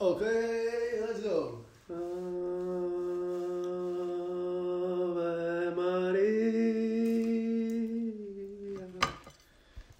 [0.00, 1.64] OK, let's go.
[4.94, 6.38] Ave Maria.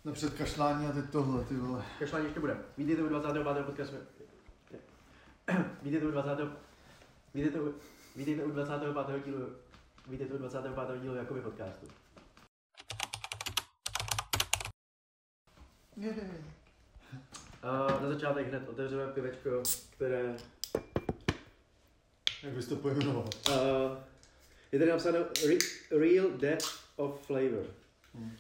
[0.05, 1.85] Na předkašlání a teď tohle, ty vole.
[1.99, 2.57] Kašlání ještě bude.
[2.77, 3.67] Vítejte u 25.
[3.67, 3.97] podcastu.
[5.83, 6.39] Vítejte u 20.
[7.35, 7.75] Vítejte u,
[8.17, 9.25] vítejte u 25.
[9.25, 9.49] dílu.
[10.09, 11.01] Vítejte u 25.
[11.01, 11.87] dílu Jakoby podcastu.
[17.63, 20.37] A na začátek hned otevřeme pivečko, které
[22.43, 23.25] Jak bys to pojmenoval?
[23.49, 23.99] Uh,
[24.73, 27.67] je tady napsáno re- Real Depth of Flavor.
[28.15, 28.37] Hmm.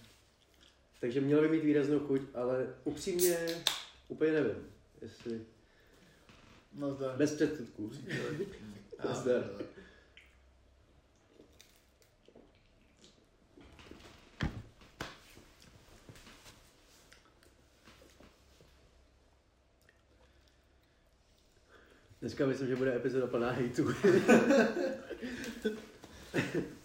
[1.01, 3.39] Takže mělo by mít výraznou chuť, ale upřímně
[4.09, 4.67] úplně nevím,
[5.03, 5.41] jestli
[6.73, 7.17] No zdar.
[7.17, 7.91] bez předsudků.
[8.99, 9.15] Ah,
[22.21, 23.89] Dneska myslím, že bude epizoda plná hejtu.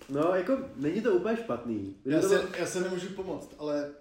[0.09, 1.95] no, jako není to úplně špatný.
[2.05, 3.91] Já to se, já se nemůžu pomoct, ale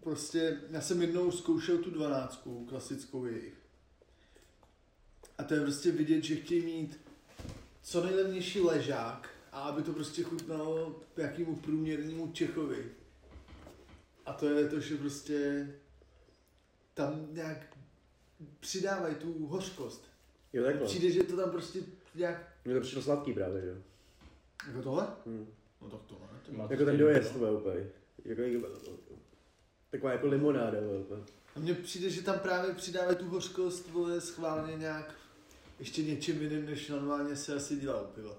[0.00, 3.54] prostě já jsem jednou zkoušel tu dvanáctku, klasickou jejich.
[5.38, 7.00] A to je prostě vidět, že chtějí mít
[7.82, 12.92] co nejlevnější ležák a aby to prostě chutnalo nějakému průměrnému Čechovi.
[14.26, 15.68] A to je to, že prostě
[16.94, 17.77] tam nějak
[18.60, 20.04] přidávají tu hořkost.
[20.52, 20.86] Jo, takhle.
[20.86, 21.80] Přijde, že to tam prostě
[22.14, 22.48] nějak...
[22.64, 23.74] Mně to přišlo sladký právě, že jo.
[24.66, 25.06] Jako tohle?
[25.26, 25.46] Hmm.
[25.82, 26.40] No tak to ne.
[26.46, 27.86] To Má- Jako ten dojezd to bude úplně.
[28.24, 28.68] Jako, jako,
[29.90, 31.22] taková jako limonáda úplně.
[31.56, 35.14] A mně přijde, že tam právě přidávají tu hořkost, vole, schválně nějak
[35.78, 38.36] ještě něčím jiným, než normálně se asi dělá u piva.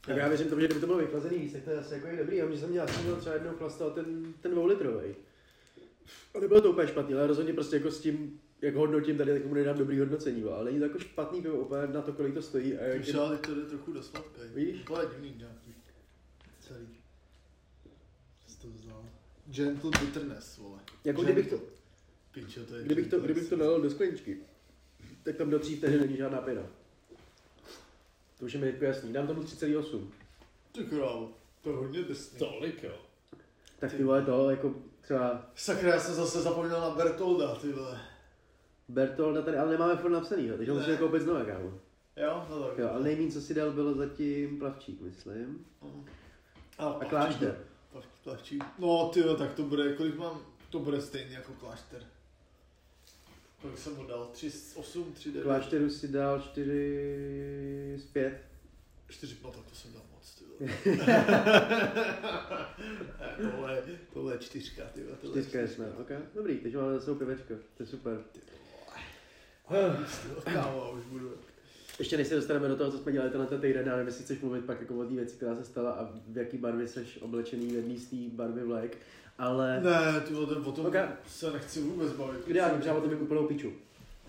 [0.00, 2.06] Tak já věřím tomu, že kdyby to bylo vychlazený víc, tak to je asi jako
[2.06, 2.36] i dobrý.
[2.36, 5.14] Já že jsem měl, jsem měl třeba jednou chlastal ten, ten dvoulitrový.
[6.34, 9.46] A nebylo to úplně špatný, ale rozhodně prostě jako s tím, jak hodnotím tady, tak
[9.46, 12.42] mu nedám dobrý hodnocení, ale není to jako špatný pivo úplně na to, kolik to
[12.42, 12.78] stojí.
[12.78, 14.48] A jak Už ale to jde trochu do sladké.
[14.54, 14.82] Víš?
[14.86, 15.74] To je divný nějaký.
[16.60, 16.86] Celý.
[18.46, 19.04] Co jsi to vzal?
[19.46, 20.78] Gentle bitterness, vole.
[21.04, 21.42] jako Gentle.
[21.42, 21.60] kdybych to,
[22.32, 24.38] Pičo, to je kdybych to, kdybych to nalil do skleničky,
[25.22, 26.62] tak tam do tří vteřin není žádná pěna.
[28.38, 29.12] To už je mi jako jasný.
[29.12, 30.06] Dám tomu 3,8.
[30.72, 32.38] Ty krávo, to je hodně drsný.
[32.38, 32.94] Tolik jo.
[33.78, 34.74] Tak ty vole to jako
[35.06, 38.00] třeba Sakra, já jsem zase zapomněl na Bertolda, ty vole.
[38.88, 40.82] Bertolda tady, ale nemáme furt napsaný, takže ho Ne.
[40.82, 41.72] musíme koupit znova, kámo.
[42.16, 42.78] Jo, no tak.
[42.78, 45.66] Jo, ale nejmín, co si dal, bylo zatím plavčík, myslím.
[46.78, 47.58] A, A klášter.
[48.24, 48.58] Plavčí.
[48.78, 50.40] No ty jo, tak to bude, kolik mám,
[50.70, 52.02] to bude stejně jako klášter.
[53.62, 54.28] Kolik jsem mu dal?
[54.32, 55.44] 3 z 8, 3 9?
[55.44, 58.42] Klášteru si dal 4 z 5.
[59.08, 60.02] 4, no tak to jsem dal
[63.52, 66.10] tohle, tohle je čtyřka, ty tohle Čtyřka je snad, ok.
[66.34, 68.18] Dobrý, takže máme zase pivečko, to je super.
[70.44, 71.32] Kámo, už budu.
[71.98, 74.24] Ještě než se dostaneme do toho, co jsme dělali tenhle ten týden, já nevím, jestli
[74.24, 77.18] chceš mluvit pak jako o té věci, která se stala a v jaký barvě seš
[77.22, 78.98] oblečený v jedný z té barvy vlek,
[79.38, 79.80] ale...
[79.80, 80.94] Ne, ty o tom Ok.
[81.28, 82.48] se nechci vůbec bavit.
[82.48, 83.72] Ideálně, třeba o tom úplnou piču.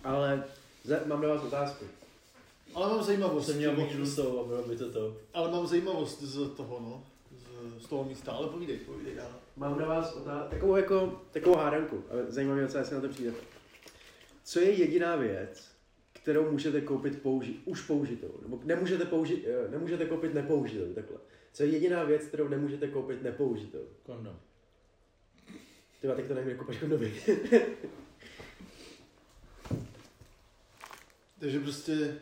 [0.03, 0.43] Ale
[1.05, 1.85] mám na vás otázku.
[2.77, 3.45] Ale mám zajímavost.
[3.45, 5.17] Jsem měl mít to a bylo by to to.
[5.33, 7.03] Ale mám zajímavost z toho, no.
[7.37, 9.31] Z, z toho místa, ale povídej, povídej dál.
[9.55, 13.09] Mám na vás otázku, takovou jako, takovou hádanku, ale zajímavé mě, co jestli na to
[13.09, 13.33] přijde.
[14.43, 15.71] Co je jediná věc,
[16.13, 21.17] kterou můžete koupit použi- už použitou, nebo nemůžete, použi- eh, nemůžete koupit nepoužitou, takhle.
[21.53, 23.87] Co je jediná věc, kterou nemůžete koupit nepoužitou?
[24.03, 24.39] Kondom.
[26.01, 27.13] Ty teď to nevím, jako pačku nový.
[31.39, 32.19] Takže prostě.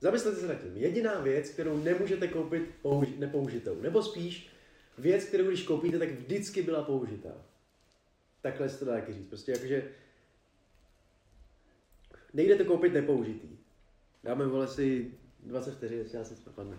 [0.00, 0.76] Zamyslete se nad tím.
[0.76, 3.80] Jediná věc, kterou nemůžete koupit použi- nepoužitou.
[3.80, 4.48] Nebo spíš
[4.98, 7.32] věc, kterou když koupíte, tak vždycky byla použitá.
[8.42, 9.28] Takhle se to dá taky říct.
[9.28, 9.90] Prostě jakože
[12.32, 13.48] nejde to koupit nepoužitý.
[14.24, 16.76] Dáme vole si 20 vteřin, jestli nás nic propadne.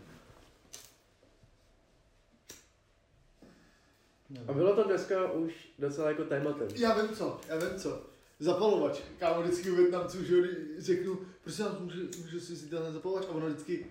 [4.47, 6.67] A bylo to dneska už docela jako tématem.
[6.75, 8.10] Já vím co, já vím co.
[8.41, 8.99] Zapalovač.
[9.19, 10.35] Kámo, vždycky u Větnamců, že
[10.77, 13.85] řeknu, prosím vás, můžu, můžu si si dát ten zapalovač a ono vždycky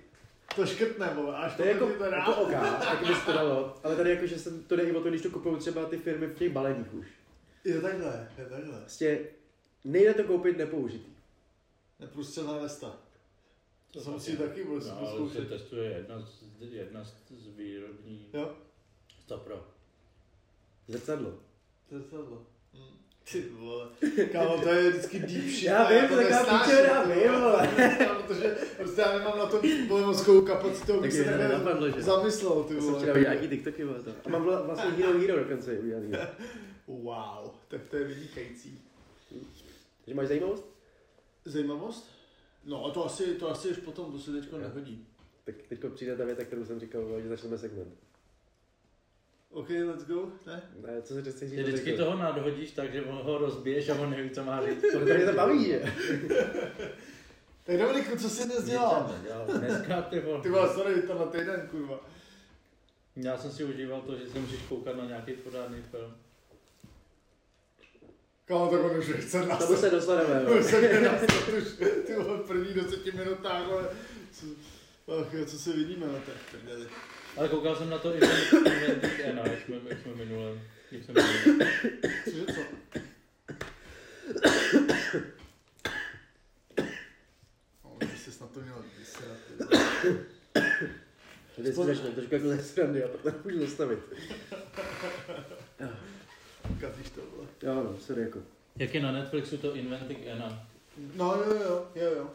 [0.56, 2.16] to škrtne, vole, až To je jako, to dá.
[2.16, 2.50] jako OK,
[2.84, 5.22] taky by to dalo, ale tady jako, že se to jde i o to, když
[5.22, 7.06] to kupují třeba ty firmy v těch baleních už.
[7.64, 8.80] Je takhle, je takhle.
[8.80, 9.28] Prostě
[9.84, 11.12] nejde to koupit nepoužitý.
[12.00, 12.96] Neprůstřelná vesta.
[13.92, 18.28] To jsem si taky byl no, ale se testuje jedna z, jedna z, z výrobní
[18.32, 18.54] Jo,
[19.20, 19.66] Stopro.
[20.88, 21.38] Zrcadlo.
[21.90, 22.46] zrcadlo.
[23.32, 23.88] Ty vole.
[24.32, 25.62] Kámo, to je vždycky deep shit.
[25.62, 26.64] Já a vím, to to taková
[27.04, 27.68] ty vím, vole.
[28.26, 32.02] Protože prostě já nemám na to vole mozkovou kapacitu, abych se takhle nenapadlo, že?
[32.02, 32.98] zamyslel, ty Já jsem vole.
[33.02, 34.10] včera viděl nějaký TikToky, vole, to.
[34.24, 36.12] A mám vla- vlastně Hero Hero dokonce udělaný.
[36.86, 38.80] Wow, tak to je vynikající.
[40.04, 40.64] Takže máš zajímavost?
[41.44, 42.10] Zajímavost?
[42.64, 45.06] No a to asi, to asi už potom, to se teďko nehodí.
[45.44, 47.94] Tak teď přijde ta věta, kterou jsem říkal, že začneme segment.
[49.52, 50.62] OK, let's go, ne?
[50.86, 51.58] Ne, co se chceš říct?
[51.58, 54.84] Ty vždycky toho nadhodíš tak, že ho rozbiješ a on neví, co má říct.
[54.92, 55.82] To mě to baví, že?
[57.64, 59.14] Tak Dominiku, co jsi dnes dělal?
[59.58, 60.42] Dneska ty vole.
[60.42, 62.00] Ty vás, sorry, tenhle týden, kurva.
[63.16, 66.14] Já jsem si užíval to, že si můžeš koukat na nějaký pořádný film.
[68.44, 69.66] Kámo, tak on už chce nás.
[69.66, 70.42] Tomu se dostaneme.
[70.42, 70.62] Už jo.
[70.62, 71.22] se mě nás
[71.58, 71.64] už,
[72.06, 73.88] ty vole, první deseti minutách, ale
[74.32, 74.46] co,
[75.20, 76.86] ach, co se vidíme na té prdeli.
[77.36, 80.58] Ale koukal jsem na to i Inventing Anna, jak jsme, jak jsme minule.
[80.90, 81.70] Jak jsme minule.
[82.24, 82.60] Cože co?
[87.84, 89.38] No, ty jsi snad to měl vysrat.
[91.56, 93.98] Teď si začne trošku jako ze srandy pak to můžu zastavit.
[96.80, 97.48] Kazíš to, vole.
[97.62, 98.38] Jo, no, sorry, jako.
[98.76, 100.66] Jak je na Netflixu to Inventing Anna.
[101.14, 102.30] No jo, jo, jo, jo.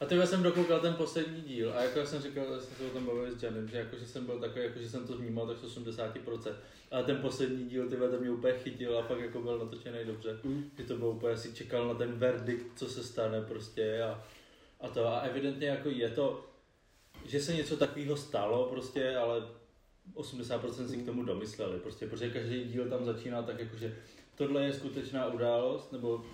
[0.00, 2.90] A tyhle jsem dokoukal ten poslední díl a jako jsem říkal, že jsem se o
[2.90, 5.46] tom bavil s Janem, že, jako, že jsem byl takový, jako, že jsem to vnímal
[5.46, 6.54] tak z 80%.
[6.90, 10.40] Ale ten poslední díl, tyhle, to mě úplně chytil a pak jako byl natočený dobře.
[10.44, 10.70] Mm.
[10.78, 14.24] Že to bylo úplně, si čekal na ten verdikt, co se stane prostě a,
[14.80, 15.06] a to.
[15.06, 16.44] A evidentně jako je to,
[17.24, 19.42] že se něco takového stalo prostě, ale
[20.14, 23.96] 80% si k tomu domysleli, prostě, protože každý díl tam začíná tak jako, že
[24.34, 26.24] tohle je skutečná událost, nebo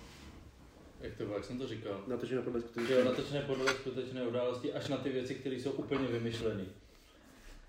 [1.05, 2.03] jak to bylo, jak jsem to říkal?
[2.07, 2.93] Natočeno podle skutečnosti.
[2.93, 6.65] Jo, natočené podle skutečné události až na ty věci, které jsou úplně vymyšlené.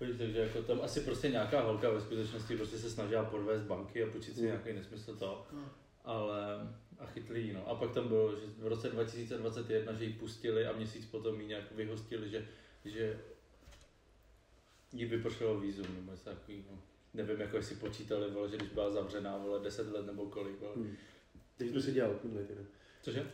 [0.01, 4.03] Víš, takže jako tam asi prostě nějaká holka ve skutečnosti prostě se snažila podvést banky
[4.03, 4.45] a počít si Mm.
[4.47, 5.69] nějaký nesmysl to, No.
[6.03, 6.37] ale
[6.99, 7.67] a chytli jí, no.
[7.69, 11.47] A pak tam bylo, že v roce 2021, že ji pustili a měsíc potom ji
[11.47, 12.47] nějak vyhostili, že,
[12.85, 13.19] že
[14.93, 16.79] jí vypršelo vízum nebo něco takového.
[17.13, 20.73] Nevím, jako jestli počítali, vole, že když byla zavřená, vole, 10 let nebo kolik, vole.
[20.75, 20.95] Hmm.
[21.57, 22.67] Takže to si dělal týden.
[23.01, 23.25] Cože?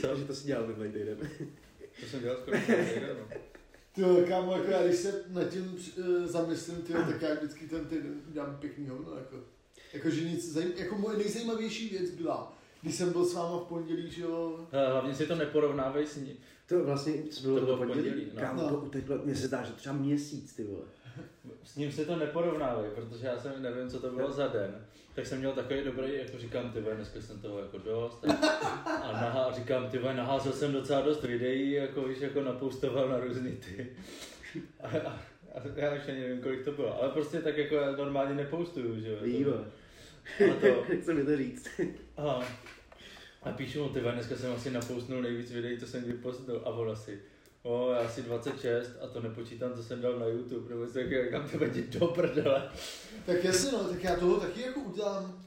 [0.00, 0.06] Co?
[0.06, 1.18] Takže to si dělal minulý týden.
[2.00, 3.36] To jsem dělal skoro týden, no.
[3.94, 7.66] Ty kámo, jako já když se nad tím uh, zamyslím, ty jo, tak já vždycky
[7.68, 9.36] ten týden dám pěkný hovno, jako.
[9.92, 13.68] Jako, že nic, zajím, jako moje nejzajímavější věc byla, když jsem byl s váma v
[13.68, 16.36] pondělí, že jo, Hlavně si to neporovnávej s ní.
[16.66, 18.08] To vlastně co bylo To bylo to v pondělí.
[18.10, 18.40] pondělí, no.
[18.40, 18.68] Kámo, No.
[18.68, 20.84] to uteklo, mně se zdá, že třeba měsíc, ty vole.
[21.64, 24.86] S ním si to neporovnávej, protože já jsem nevím, co to bylo za den.
[25.14, 28.24] Tak jsem měl takový dobrý, jako říkám, ty vole, dneska jsem toho jako dost.
[28.24, 33.08] A, a nahá, říkám, ty vole, naházel jsem docela dost videí, jako víš, jako napoustoval
[33.08, 33.86] na různý ty.
[34.80, 35.10] A, a,
[35.54, 39.00] a já už ani nevím, kolik to bylo, ale prostě tak jako já normálně nepoustuju,
[39.00, 39.16] že jo.
[39.22, 39.64] Ví, To- vole.
[40.50, 41.68] A to, Chce mi to říct.
[42.16, 42.40] a,
[43.42, 46.62] a píšu mu, ty vole, dneska jsem asi napoustnul nejvíc videí, co jsem kdy postil.
[46.64, 47.20] A on asi,
[47.62, 51.24] o, já asi 26 a to nepočítám, co jsem dal na YouTube, nebo se taky
[51.24, 52.68] říkám, ty jdi do prdele.
[53.26, 55.44] tak jasně no, tak já toho taky jako udělám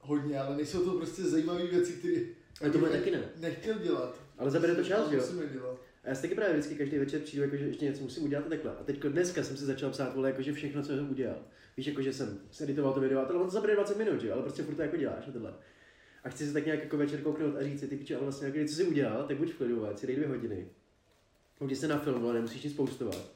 [0.00, 2.20] hodně, ale nejsou to prostě zajímavé věci, které
[2.60, 3.20] Ale to bude taky ne.
[3.36, 4.16] nechtěl dělat.
[4.38, 5.20] Ale zabere to čas, Ale jo?
[5.20, 5.78] Musíme dělat.
[6.04, 8.46] A já si taky právě vždycky každý večer přijdu, jako, že ještě něco musím udělat
[8.46, 8.70] a takhle.
[8.70, 11.38] A teď dneska jsem si začal psát, vole, jako, že všechno, co jsem udělal.
[11.76, 14.32] Víš, jako, že jsem editoval to video, a tohle on to zabere 20 minut, jo?
[14.32, 15.54] ale prostě furt to jako děláš a tohle.
[16.24, 18.46] A chci si tak nějak jako večer kouknout a říct si, ty piče, ale vlastně,
[18.46, 20.68] jako, co jsi udělal, tak buď v klidu, ať si dej dvě hodiny.
[21.66, 23.30] Když se nafilmoval, nemusíš nic postovat.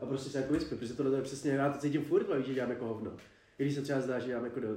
[0.00, 2.46] A prostě se jako vyspět, protože tohle je přesně, já to cítím furt, ale víš,
[2.46, 3.10] že dělám jako hovno.
[3.58, 4.76] I když se třeba zdá, že dělám jako do...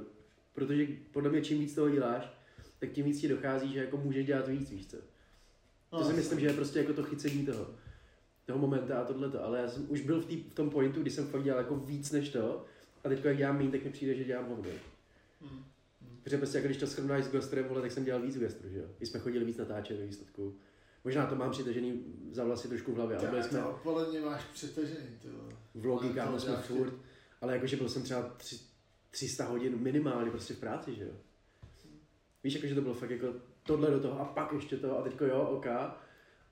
[0.54, 2.32] Protože podle mě čím víc toho děláš,
[2.78, 4.96] tak tím víc ti dochází, že jako můžeš dělat víc, víš co.
[5.90, 7.70] To No, si myslím, že je prostě jako to chycení toho,
[8.46, 9.44] toho momenta a tohleto.
[9.44, 11.76] Ale já jsem už byl v, tý, v tom pointu, kdy jsem fakt dělal jako
[11.76, 12.64] víc než to.
[13.04, 14.70] A teď, jak dělám méně, tak mi přijde, že dělám hovno.
[15.40, 15.64] Hmm.
[16.24, 18.78] Protože prostě jako když to srovnáš s Gostrem, vole, tak jsem dělal víc Gostru, že
[18.78, 18.84] jo.
[19.00, 20.54] My jsme chodili víc natáčet ve výsledku.
[21.04, 24.20] Možná to mám přitažený za vlasy trošku v hlavě, ale byli Tak jsme to odpoledne
[24.20, 25.52] máš přetažený, ty vole.
[25.74, 26.92] vlogy, Ale kámo, to jsme furt.
[27.40, 28.58] Ale jakože byl jsem třeba tři,
[29.10, 31.10] 300 hodin minimálně prostě v práci, že jo.
[32.44, 33.26] Víš, jakože to bylo fakt jako
[33.62, 35.66] tohle do toho a pak ještě to a teďko jo, ok.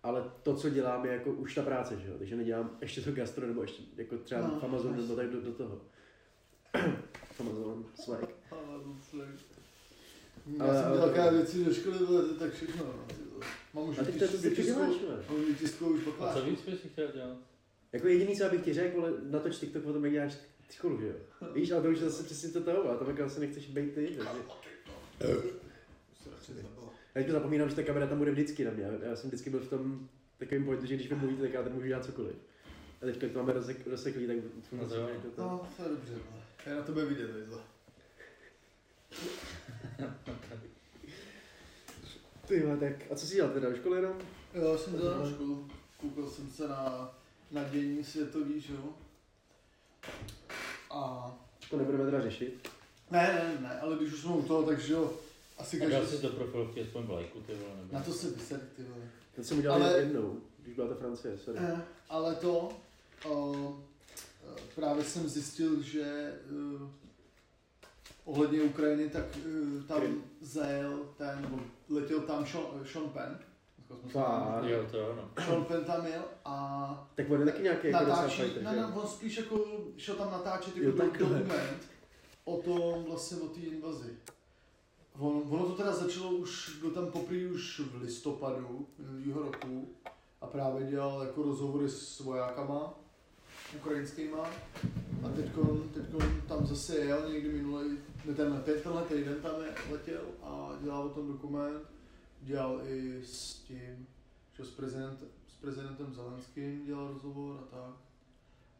[0.03, 2.15] Ale to, co dělám, je jako už ta práce, že jo.
[2.19, 5.41] Takže nedělám ještě to gastro nebo ještě jako třeba No, v Amazonu nebo tak do,
[5.41, 5.81] do toho.
[7.41, 8.21] Amazon, swag.
[8.51, 8.61] Ale
[9.11, 9.27] to je-
[10.61, 12.85] Ale- Já jsem ale- dělal věci do školy, to tak všechno.
[12.85, 12.93] No.
[13.75, 15.25] Mám už A teď to, to, to, to děláš, vole.
[15.29, 17.37] Mám vytiskovou už A co víc bys chtěl dělat?
[17.93, 20.35] Jako jediný, co já bych ti řekl, vole, natoč TikTok o tom, jak děláš
[20.71, 21.15] školu, že jo.
[21.55, 23.95] Víš, ale to už je zase přesně to toho, a tam jako asi nechceš být
[23.95, 24.21] ty, takže...
[27.15, 28.91] Já teď zapomínám, že ta kamera tam bude vždycky na mě.
[29.03, 30.09] Já jsem vždycky byl v tom
[30.39, 32.35] takovém pointu, že když vy mluvíte, tak já tady můžu dělat cokoliv.
[33.03, 34.37] A teď, jak to máme rozsek, rozseklý, tak
[34.73, 35.09] No to jo.
[35.25, 35.49] do toho.
[35.51, 36.13] No, to je dobře.
[36.67, 37.65] Je na tebe vidět, Vejzla.
[42.51, 44.19] Ty tak a co jsi dělal teda do školy jenom?
[44.55, 45.69] Jo, jsem dělal na školu.
[46.01, 47.15] Koukal jsem se na,
[47.51, 48.85] na dění světový, že jo.
[50.91, 51.31] A
[51.71, 52.69] To nebudeme teda řešit.
[53.11, 55.13] Ne, ne, ne, ale když už jsme u toho, takže jo,
[55.59, 56.17] Asi dal každý...
[56.17, 57.95] jsi do profilovky aspoň vlajku, ty vole, nebo...
[57.95, 59.05] Na to se vysadí, ty vole.
[59.35, 61.59] Ten jsem udělal Ale- jednou, když byla ta Francie, sorry.
[61.63, 62.73] Eh, ale to,
[63.31, 63.75] uh,
[64.75, 66.89] právě jsem zjistil, že uh,
[68.31, 70.23] ohledně Ukrajiny, tak uh, tam Krym.
[70.41, 71.59] zajel ten, nebo
[71.89, 73.39] letěl tam Sean, Sean Penn.
[74.09, 74.65] Fakt?
[74.65, 75.45] Jo, to jo, no.
[75.45, 79.01] Sean Penn tam jel a Tak on je taky nějaký jako natáčí, že ne, jo?
[79.03, 79.65] on spíš jako
[79.97, 81.29] šel tam natáčet Jo, jako takhle.
[81.29, 81.89] dokument
[82.45, 84.17] o tom vlastně o té invazi.
[85.19, 89.89] On, ono to teda začalo už, byl tam poprvé už v listopadu minulého roku
[90.41, 92.95] a právě dělal jako rozhovory s vojákama
[93.77, 94.51] ukrajinskýma
[95.23, 100.23] a teďkon, teďkon tam zase jel někdy minulý, ne tenhle, tenhle týden tam je, letěl
[100.43, 101.83] a dělal o tom dokument,
[102.41, 104.07] dělal i s tím,
[104.53, 107.95] že s prezidentem, s prezidentem Zelenským dělal rozhovor a tak.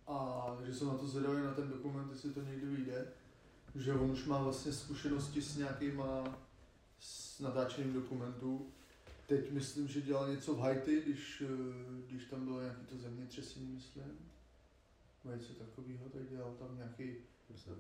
[0.07, 3.09] A že jsem na to zvědavý na ten dokument, jestli to někdy vyjde.
[3.75, 6.39] Že on už má vlastně zkušenosti s nějakýma
[7.01, 8.67] s natáčením dokumentů.
[9.27, 11.43] Teď myslím, že dělal něco v Haiti, když,
[12.07, 14.19] když tam bylo nějaký to zemětřesení, myslím.
[15.25, 17.17] Nebo něco takového, tak dělal tam nějaký,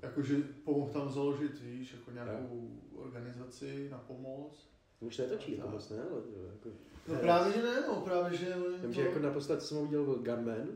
[0.02, 4.68] jakože pomohl tam založit, víš, jako nějakou organizaci na pomoc.
[5.00, 5.96] Už netočí jako moc, ne?
[6.02, 6.68] Ale, jo, jako,
[7.08, 10.68] No právě, že ne, no, právě, že Vím, že jako naposled, jsem udělal, byl Gunman,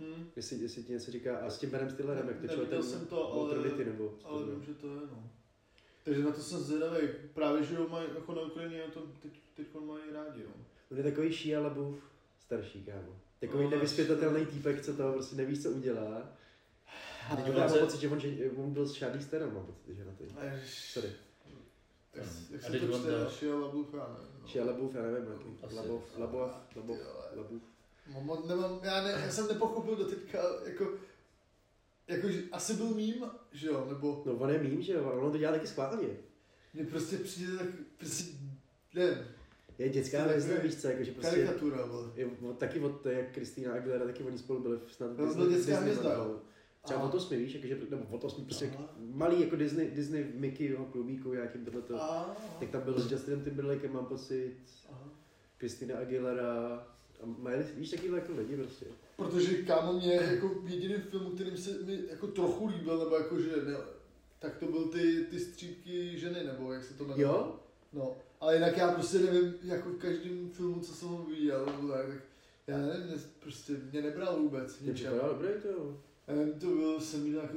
[0.00, 0.28] hm.
[0.36, 3.06] jestli, jestli ti něco říká, a s tím Benem Stillerem, Ne- jak točil ten jsem
[3.06, 5.30] to, ale- Ultravity, nebo to Ale vím, že to je, no.
[6.04, 7.08] Takže na to jsem zvědavý.
[7.34, 10.54] Právě, že ho mají, jako na Ukrajině to teď, teď mají rádi, no.
[10.90, 11.74] On je takový Shia
[12.38, 13.20] starší, kámo.
[13.40, 16.22] Takový No, nevyspětatelný týpek, co to prostě nevíš, co udělá.
[17.30, 19.94] A teď Ale- mám pocit, že on, že on byl s Charlie Theron, mám pocit,
[19.96, 20.24] že na ty.
[20.66, 21.12] Sorry.
[22.14, 22.46] Jak, Hmm.
[22.50, 23.26] jak A se teď to čte?
[23.38, 24.18] Shia LaBeouf, já nevím.
[24.42, 24.48] no.
[24.48, 25.38] Shia LaBeouf, já nevím, vole.
[27.36, 27.62] LaBeouf.
[28.14, 30.90] Mám- mám- nemám, já, ne, já jsem nepochopil do teďka, jako,
[32.08, 35.32] jako, že asi byl mím, že jo, nebo No on je mím, že jo, on
[35.32, 36.08] to dělá taky schválně.
[36.74, 37.66] mně prostě přijde tak,
[37.98, 38.24] prostě,
[38.94, 39.24] nevím,
[39.78, 41.36] Je dětská hvězda, víš co, jako, že prostě...
[41.36, 42.10] karikatura, vole.
[42.16, 45.34] Je, od- taky od to, jak Kristýna Aguilera, taky oni spolu byli v snad No,
[45.34, 46.40] byl dětská hvězda, jo.
[46.82, 48.94] Třeba od osmi, víš, jakože, nebo od osmi, prostě Aha.
[48.98, 52.02] malý jako Disney, Disney v Mickeyho klubíku, nějakým tohleto.
[52.02, 54.56] A, Tak tam byl s Justinem Timberlakem, mám pocit.
[55.58, 56.86] Kristýna Aguilera,
[57.22, 58.86] a Miley, víš, takovýhle jako lidi prostě.
[59.16, 63.50] Protože kámo mě jako jediný film, kterým se mi jako trochu líbil, nebo jako že
[63.66, 63.76] ne,
[64.38, 67.22] tak to byl ty, ty střípky ženy, nebo jak se to jmenuje.
[67.26, 67.56] Jo?
[67.92, 72.06] No, ale jinak já prostě nevím, jako v každém filmu, co jsem ho viděl, tak,
[72.66, 75.06] já nevím, mě, prostě mě nebral vůbec Mě ničem.
[75.10, 75.68] připadalo dobré to.
[75.68, 75.96] jo.
[76.26, 77.54] Já nevím, to byl, jsem viděl jako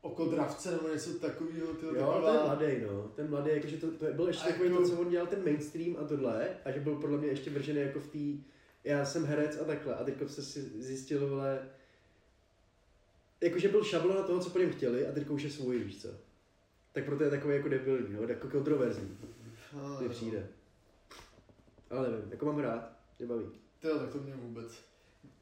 [0.00, 3.08] oko dravce nebo něco takového, ty Jo, ten mladý, no.
[3.16, 5.96] Ten mladý, jakože to, to byl ještě takový jako- to, co on dělal, ten mainstream
[6.00, 8.48] a tohle, a že byl podle mě ještě vržený jako v té,
[8.88, 11.68] já jsem herec a takhle, a teďko se si zjistil, vole,
[13.40, 16.08] jakože byl šablona toho, co po něm chtěli, a teďko už je svůj, víš co.
[16.92, 19.18] Tak proto je takový jako debilní, no, jako kontroverzní,
[20.00, 20.48] mi přijde.
[21.90, 23.44] Ale nevím, jako mám rád, mě baví.
[23.82, 24.72] Jo, tak to mě vůbec.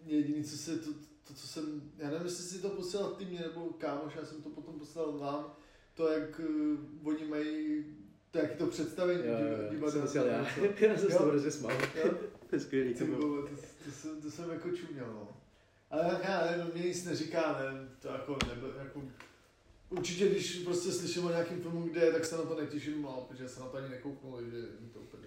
[0.04, 0.90] Mě jediný, co se, to,
[1.28, 4.42] to, co jsem, já nevím, jestli si to poslal ty mě nebo kámoš, já jsem
[4.42, 5.52] to potom poslal vám,
[5.94, 7.84] to, jak uh, oni mají,
[8.30, 9.34] to, jak je to představení Jo,
[9.80, 10.32] jo, jsem já,
[10.80, 11.76] já jsem se to hrozně smál.
[12.50, 15.28] To je skvělý, Ty to vole, to, to, jsem, to jsem jako čuměl, no.
[15.90, 19.02] Ale jak já nevím, mě nic neříká, ne, to jako nebyl, jako,
[19.90, 23.26] určitě když prostě slyším o nějakém filmu, kde je, tak se na to netěším, no,
[23.28, 25.22] protože se na to ani nekouknul, že mi to úplně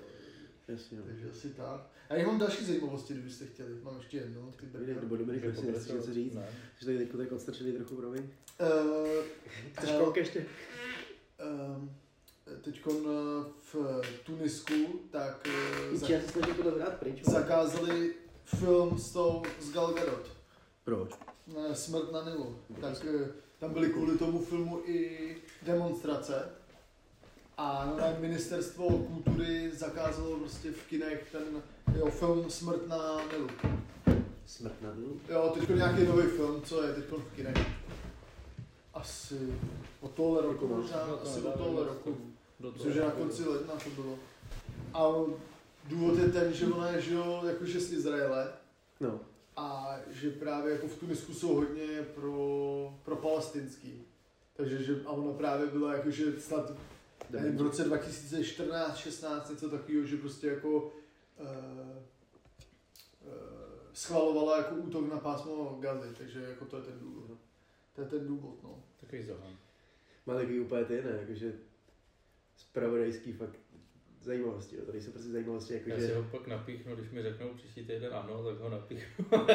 [0.67, 1.03] Jasně, no.
[1.05, 1.89] Takže asi tak.
[2.09, 3.69] A já mám další zajímavosti, kdybyste chtěli.
[3.83, 4.53] Mám ještě jednu.
[4.59, 6.47] Ty Povídej, nebo Dominik, jestli nechceš něco říct, Ne.
[6.79, 8.23] že tady teďko tak odstrčili trochu promiň.
[8.61, 9.23] Uh,
[9.73, 10.45] Chceš kouk ještě?
[12.61, 12.81] Teď
[13.73, 13.75] v
[14.23, 17.23] Tunisku tak eh, pryč.
[17.23, 18.13] zakázali
[18.45, 20.29] film s tou z Gal Gadot.
[20.83, 21.09] Proč?
[21.57, 22.59] eh, Smrt na Nilu.
[22.81, 23.27] Tak eh,
[23.63, 26.49] tam byly kvůli tomu filmu i demonstrace.
[27.57, 31.63] A no, ministerstvo kultury zakázalo prostě v kinech ten
[31.95, 33.47] jo, film Smrt na Nilu.
[34.45, 35.19] Smrt na Nilu?
[35.29, 37.67] Jo, teď nějaký nový film, co je teď v kinech.
[38.93, 39.53] Asi
[40.01, 42.17] od tohle roku možná, No to asi od nedávno tohle moc roku.
[42.77, 44.19] Což je na konci ledna to bylo.
[44.93, 45.07] A
[45.87, 48.53] důvod je ten, že ona je, že jo, jakože z Izraele
[48.99, 49.19] No.
[49.57, 54.03] A že právě jako v Tunisku jsou hodně pro, pro palestinský.
[54.53, 56.71] Takže že, a ona právě byla jakože snad
[57.29, 60.87] nevím, v roce 2014, 16 něco takového, že prostě jako uh,
[63.25, 63.33] uh,
[63.93, 67.37] schvalovala jako útok na pásmo Gazy, takže jako to je ten důvod.
[67.95, 68.83] To je ten důvod, no.
[68.99, 69.57] Takový zohan.
[70.25, 71.53] Má takový úplně ty, ne, jakože
[72.57, 73.59] spravodajský fakt
[74.23, 74.85] zajímavosti, jo.
[74.85, 76.15] tady jsou prostě zajímavosti, Já si jakože...
[76.15, 79.25] ho pak napíchnu, když mi řeknou příští týden ano, tak ho napíchnu.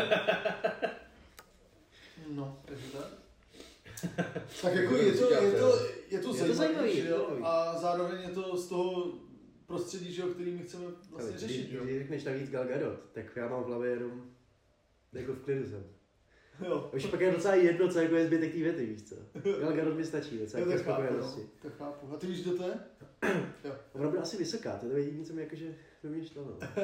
[2.29, 3.07] No, takže tak.
[4.63, 5.79] Tak jako je to, je to,
[6.11, 7.39] je to to zajímavé, zajímavý, že je jo?
[7.43, 9.13] A zároveň je to z toho
[9.67, 11.85] prostředí, že jo, který my chceme vlastně Ale řešit, když, jo?
[11.85, 14.31] když řekneš navíc Gal Gadot, tak já mám v hlavě jenom
[15.13, 15.85] jako v klidu jsem.
[16.67, 19.15] Jo, Už pak je docela jedno, co jako je zbytek té věty, víš co.
[19.61, 21.41] Gal Gadot mi stačí, docela jo ke tak chápu, spokojenosti.
[21.41, 22.15] no, tak chápu.
[22.15, 22.75] A ty víš, kdo to je?
[23.93, 26.45] Ona byla asi vysoká, to je jediné, co mi jakože vymýšlel.
[26.45, 26.59] No.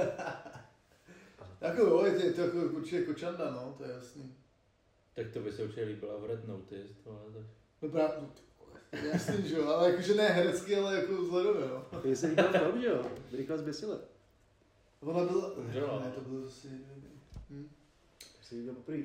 [1.60, 4.34] Jako jo, je to, je to jako určitě kočanda, no, to je jasný.
[5.14, 7.46] Tak to by se určitě líbila v Red Notice, tohle tak.
[7.82, 8.30] No právě, no,
[8.90, 11.86] ty jasný, že jo, ale jakože ne herecky, ale jako vzhledově, no.
[12.04, 13.98] Mně se líbil film, že jo, rychle zběsile.
[15.00, 15.52] Ona byla,
[16.04, 16.68] ne, to bylo zase
[17.50, 17.68] hm.
[18.18, 18.98] To se líbil poprvé.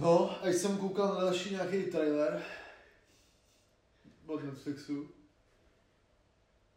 [0.00, 2.42] No, a jsem koukal na další nějaký trailer
[4.26, 5.08] od Netflixu.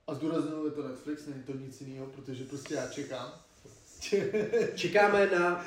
[0.07, 3.33] A zdůraznuju, je to Netflix, není to nic jiného, protože prostě já čekám.
[4.75, 5.65] Čekáme na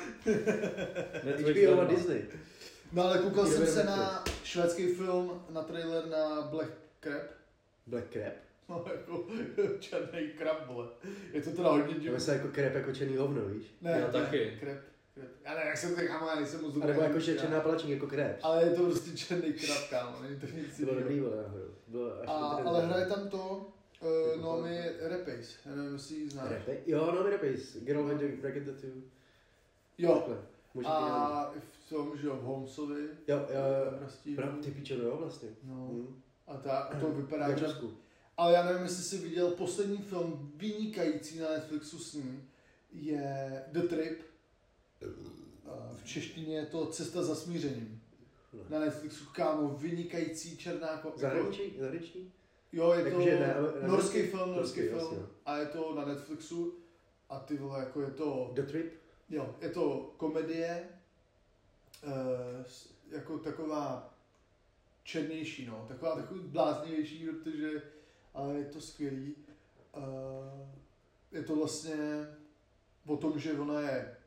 [1.23, 1.85] Netflix HBO a.
[1.85, 2.21] Disney.
[2.91, 6.71] No ale koukal jsem se na švédský film, na trailer na Black
[7.01, 7.21] Crab.
[7.87, 8.33] Black Crab.
[8.69, 9.27] No jako
[9.79, 10.87] černý krab, vole.
[11.33, 12.19] Je to teda hodně To divný.
[12.19, 13.65] se jako crab jako černý hovno, víš?
[13.81, 14.57] Ne, Já ne, taky.
[14.59, 14.77] Krab,
[15.15, 16.89] nevím, jak se to říká, já nejsem moc dobrý.
[16.89, 18.35] nebo jako že černá palačinka jako crab.
[18.41, 21.73] Ale je to prostě černý krab, kámo, není to nic bylo dobrý, náhodou.
[21.87, 26.51] Bylo až A, ale hraje tam to, uh, Naomi Rapace, já nevím, jestli ji znáš.
[26.51, 26.77] Rape?
[26.85, 27.79] Jo, no mi Rapace.
[27.79, 28.89] Girl with the Bracket Tattoo.
[29.97, 30.37] Jo, Takhle.
[30.73, 31.53] Může a...
[31.85, 35.49] v tom, že jo, v Holmesovi, Jo, jo, Prav, ty pičo, no jo, vlastně.
[35.63, 36.21] no, Hm.
[36.47, 37.65] a, ta, to vypadá, že...
[38.37, 42.49] Ale já nevím, jestli jsi viděl poslední film vynikající na Netflixu s ním,
[42.91, 44.21] je The Trip.
[45.95, 48.01] V češtině je to Cesta za smířením.
[48.69, 51.73] Na Netflixu, kámo, vynikající černá ko- Zahraničí?
[51.79, 52.33] Zahraničí?
[52.71, 53.47] Jo, je to Jakože ne,
[53.81, 54.99] ne, norský norský- film, norský norský, film.
[54.99, 55.17] jasně.
[55.45, 56.73] A je to na Netflixu.
[57.29, 58.93] A ty vole, jako je to, The Trip?
[59.29, 60.89] jo, je to komedie,
[62.67, 64.13] s- jako taková
[65.03, 67.81] černější, no, taková takový bláznivější, protože,
[68.33, 69.35] ale je to skvělý.
[69.95, 70.67] Eh,
[71.31, 72.27] je to vlastně
[73.07, 74.17] o tom, že ona je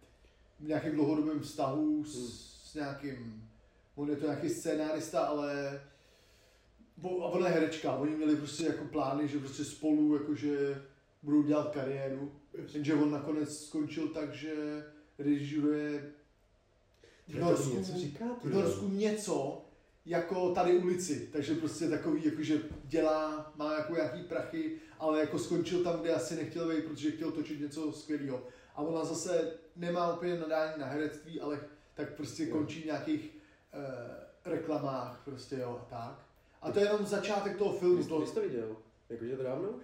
[0.61, 2.27] v nějakém dlouhodobém vztahu s, Hmm.
[2.65, 3.49] s nějakým,
[3.95, 5.81] on je to nějaký scénárista, ale
[6.97, 10.83] bo- a ona je herečka, oni měli prostě jako plány, že prostě spolu jakože
[11.23, 12.33] budou dělat kariéru,
[12.73, 14.85] jenže on nakonec skončil tak, že
[15.19, 16.13] režiruje
[17.29, 18.55] v Norsku, něco říká, ty v.
[18.55, 19.63] Norsku něco
[20.07, 25.85] jako tady ulici, takže prostě takový, jakože dělá, má jako nějaký prachy, ale jako skončil
[25.85, 28.47] tam, kde asi nechtěl být, protože chtěl točit něco skvělého.
[28.77, 31.61] A ona zase nemá úplně nadání na herectví, ale
[31.95, 32.57] tak prostě Jo.
[32.57, 33.31] končí v nějakých
[33.75, 36.27] uh, reklamách prostě jo a tak.
[36.63, 38.03] A to je jenom začátek toho filmu.
[38.03, 38.77] Ty To, jsi to viděl?
[39.09, 39.83] Jakože to dávno už?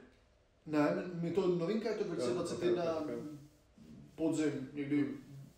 [0.67, 3.39] ne, mi to novinka je to 2021 Jo, ok, ok, ok.
[4.15, 5.15] podzim, někdy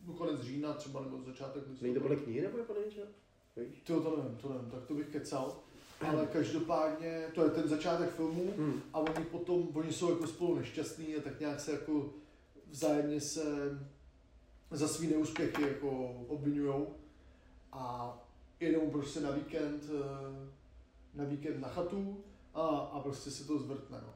[0.07, 2.01] no, konec října třeba nebo začátek listopadu.
[2.01, 3.07] podle knihy nebo je podle něčeho?
[3.85, 5.57] To, to nevím, to nevím, tak to bych kecal.
[6.01, 8.81] Ale každopádně, to je ten začátek filmu Hm.
[8.93, 12.11] a oni potom, oni jsou jako spolu nešťastní a tak nějak se jako
[12.75, 13.45] vzájemně se
[14.71, 16.95] za svý neúspěchy jako obvinujou
[17.73, 18.17] a
[18.61, 20.51] jedou prostě na víkend, eh,
[21.15, 24.15] na víkend na chatu a, a prostě se to zvrtne, no.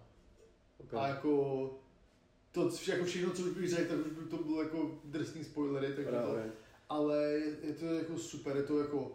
[0.78, 1.00] Okay.
[1.00, 1.70] A jako
[2.52, 6.10] to jako všechno, co bych řekl, tak už by to bylo jako drsný spoilery, takže
[6.10, 6.36] to,
[6.88, 7.22] ale
[7.62, 9.12] je, to jako super, je to jako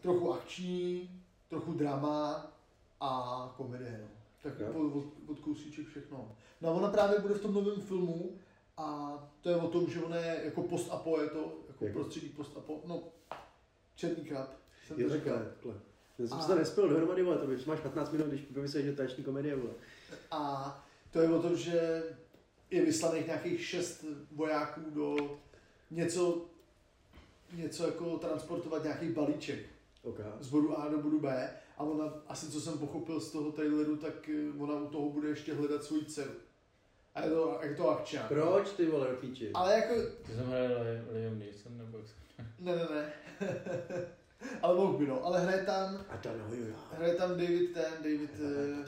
[0.00, 1.10] trochu akční,
[1.48, 2.52] trochu drama
[3.00, 4.08] a komedie, no.
[4.42, 4.72] Tak Jo.
[4.72, 6.36] od, od, od kousíček všechno.
[6.60, 8.38] No a ona právě bude v tom novém filmu
[8.80, 11.98] a to je o tom, že ona je jako post-apo, je to jako Jako?
[11.98, 13.02] prostředí post-apo, no
[13.94, 14.48] černý krab,
[14.86, 15.38] jsem Jo, to říkal.
[15.38, 15.74] takhle.
[16.18, 18.84] Já jsem A- se to nespěl dohromady, vole, to už máš 15 minut, když vymyslíš,
[18.84, 19.70] že to je komedie, vole.
[20.30, 22.02] A to je o tom, že
[22.70, 25.38] je vyslaných nějakých šest vojáků do
[25.90, 26.44] něco,
[27.52, 29.58] něco jako transportovat nějaký balíček
[30.02, 30.18] OK.
[30.40, 33.96] z bodu A do bodu B a ona, asi co jsem pochopil z toho traileru,
[33.96, 36.30] tak eh, ona u toho bude ještě hledat svůj dceru.
[37.14, 38.28] A je to, je to akčák.
[38.28, 39.50] Proč ty vole, píči?
[39.54, 39.94] Ale jako,
[40.26, 40.68] Ty jsem hrál
[41.12, 42.06] Liam Neeson nebo jak
[42.60, 43.12] ne, ne, ne.
[44.62, 46.74] ale mohl by no, ale hraje tam, A ta no, jo, jo.
[46.92, 48.86] hraje tam David ten, David uh,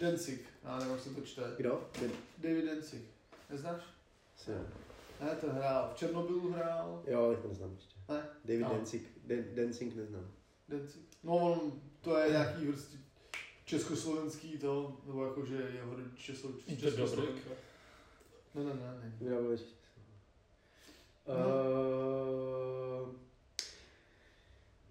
[0.00, 0.46] Densik.
[0.64, 1.42] Já nevím, jak se to čte.
[1.56, 1.88] Kdo?
[2.00, 2.10] Ten.
[2.38, 3.02] David Densik.
[3.50, 3.82] Neznáš?
[4.36, 4.58] Asi ne.
[5.20, 7.02] Ne, ten hrál, v Černobylu hrál.
[7.06, 7.94] Jo, to neznám ještě.
[8.08, 8.22] Ne?
[8.44, 8.68] David No.
[8.68, 9.06] Dancing.
[9.26, 10.30] Dan- Dancing neznám.
[10.68, 11.02] Densik.
[11.22, 12.98] No, on, to je nějaký prostě
[13.64, 16.76] československý to, nebo jako, že jeho rodiče jsou to.
[16.76, 17.50] Českoslovenka.
[18.54, 19.30] Ne, ne, ne, ne.
[19.30, 19.64] Já vůbec.
[21.28, 21.34] No.
[21.34, 23.14] Uh,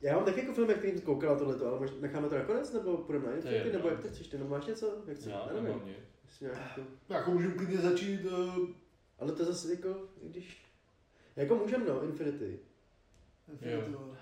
[0.01, 2.35] já mám taky jako film, jak který jsem koukal na tohleto, ale možná necháme to
[2.35, 5.03] nakonec, nebo půjdeme na To je Infinity, nebo jak to chceš, ty, nebo máš něco?
[5.07, 5.31] Jak chceš?
[5.31, 5.63] Já nevím.
[5.63, 5.85] nemám
[6.41, 6.81] nějak jako...
[7.09, 8.69] Jako můžeme klidně začít, uh,
[9.19, 10.65] Ale to zase jako, i když...
[11.35, 12.59] Jako můžeme, no, Infinity.
[13.51, 14.17] Infinity War.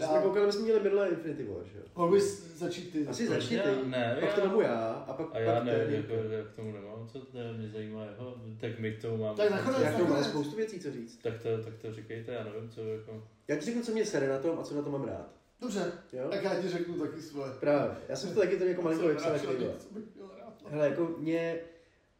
[0.00, 1.84] Já jsme koukali, my jsme měli minulé Infinity War, že jo?
[1.96, 3.06] Mohl bys začít ty.
[3.06, 5.64] Asi začni Já- ty, ne, pak to já- vemu já, a pak, A já pak
[5.64, 9.16] nevím, jako, jak k tomu nemám, co to mě zajímá jeho, tak my k tomu
[9.16, 9.36] máme.
[9.36, 11.16] Tak nakonec- Já k tomu mám spoustu věcí, co říct.
[11.22, 13.24] Tak to, tak to říkejte, já nevím, co jako...
[13.48, 15.28] Já ti řeknu, co mě sere na tom a co na tom mám rád.
[15.60, 16.28] Dobře, Jo?
[16.30, 17.52] tak já ti řeknu taky svoje.
[17.60, 17.96] Právě.
[18.08, 19.72] Já jsem to taky to jako malinko vypsal, jak to bylo.
[19.90, 20.54] bych měl rád.
[20.70, 21.60] Hele, jako mě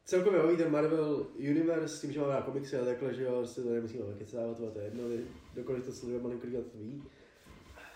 [0.04, 3.38] celkově baví ten Marvel Universe s tím, že mám rád komiksy a takhle, že jo,
[3.38, 5.02] prostě to nemusíme vykecávat, to je jedno,
[5.52, 7.02] kdokoliv to sleduje malinko to ví.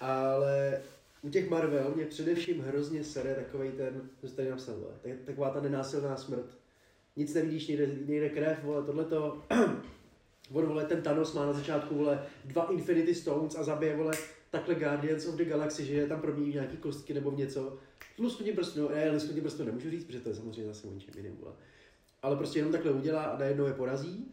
[0.01, 0.83] Ale
[1.23, 5.13] u těch Marvel mě především hrozně sere takovej ten, co jsi tady napsal, vole, tak,
[5.25, 6.59] taková ta nenásilná smrt.
[7.17, 9.43] Nic nevidíš, někde, někde krev, vole, tohleto.
[10.53, 14.13] On, vole, ten Thanos má na začátku, vole, dva Infinity Stones a zabije, vole,
[14.51, 17.79] takhle Guardians of the Galaxy, že je tam probíjí nějaký kostky nebo něco.
[18.19, 21.15] Lusknutí prstu, no, ne, lusknutí prstu nemůžu říct, protože to je samozřejmě zase o ničem
[21.17, 21.53] jiném, vole.
[22.23, 24.27] Ale prostě jenom takhle udělá a najednou je porazí.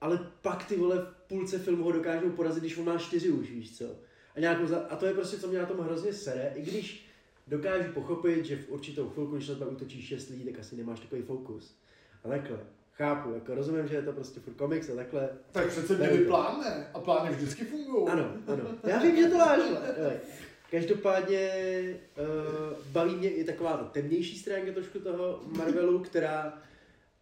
[0.00, 3.50] Ale pak ty vole v půlce filmu ho dokážou porazit, když on má čtyři už,
[3.50, 3.84] víš co.
[4.36, 4.80] A, nějakou za...
[4.80, 7.06] a to je prostě, co mě na tom hrozně sere, i když
[7.46, 11.00] dokážu pochopit, že v určitou chvilku, když na tebe útočí šest lidí, tak asi nemáš
[11.00, 11.76] takový fokus.
[12.24, 12.58] A takhle.
[12.92, 15.28] Chápu, jako rozumím, že je to prostě furt komiks a takhle.
[15.52, 16.90] Tak přece měli plán, ne?
[16.94, 18.08] A plány vždycky fungují.
[18.08, 18.64] Ano, ano.
[18.86, 20.20] Já vím, že to ale
[20.70, 21.50] Každopádně
[22.18, 26.62] uh, baví mě i taková ta temnější stránka trošku toho Marvelu, která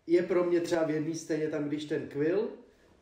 [0.06, 2.48] je pro mě třeba v jedné scéně tam, když ten Quill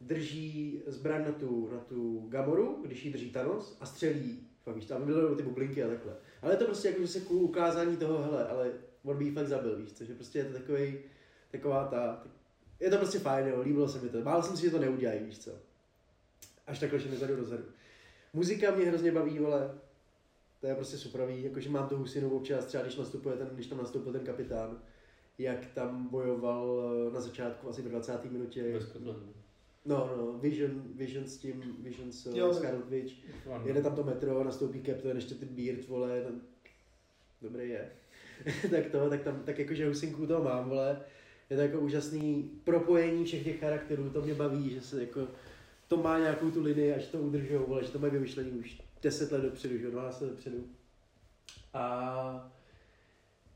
[0.00, 4.84] drží zbraň na tu, na tu Gamoru, když ji drží Thanos a střelí, fakt víš,
[4.84, 6.16] tam milují ty bublinky a takhle.
[6.42, 8.72] Ale je to prostě jako, že se kvůli ukázání toho, hele, ale
[9.04, 10.98] on by fakt zabil, víš co, že prostě je to takový,
[11.50, 12.24] taková ta,
[12.80, 15.24] je to prostě fajn, jo, líbilo se mi to, bál jsem si, že to neudělají,
[15.24, 15.50] víš co.
[16.66, 17.64] Až takhle, že mi zadu dozadu.
[18.32, 19.78] Muzika mě hrozně baví, vole,
[20.60, 23.78] to je prostě superový, jakože mám tu husinu občas, třeba když nastupuje ten, když tam
[23.78, 24.82] nastoupil ten kapitán,
[25.38, 28.24] jak tam bojoval eh, na začátku, asi ve 20.
[28.24, 28.72] minutě.
[28.72, 29.14] Bez kotle.
[29.88, 32.54] No, no, Vision, Vision s tím, Vision s Jo.
[32.54, 33.14] Scarlet Witch.
[33.64, 36.40] Jede tam to metro, nastoupí Captain, ještě ty Beard, vole, ten...
[37.42, 37.90] dobrý je.
[38.70, 41.00] tak to, tak tam, tak jakože husinku toho mám, vole.
[41.50, 45.28] Je to jako úžasný propojení všech těch charakterů, to mě baví, že se jako,
[45.88, 49.32] to má nějakou tu linii, až to udržou, vole, že to mají vymyšlený už 10
[49.32, 50.64] let dopředu, že jo, 12 let dopředu.
[51.74, 52.52] A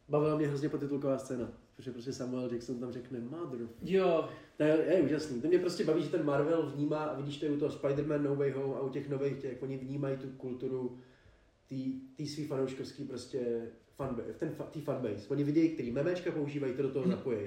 [0.09, 4.29] bavila mě hrozně potitulková scéna, protože prostě Samuel Jackson tam řekne Mother Jo,
[4.63, 5.41] to je, je úžasný.
[5.41, 8.23] To mě prostě baví, že ten Marvel vnímá, a vidíš to i u toho Spider-Man
[8.23, 10.99] No Way Home a u těch nových těch, oni vnímají tu kulturu
[12.17, 15.29] té svý fanouškovský prostě fanbase, ten tý fanbase.
[15.29, 17.39] Oni vidějí, který memečka používají, to do toho zapojí.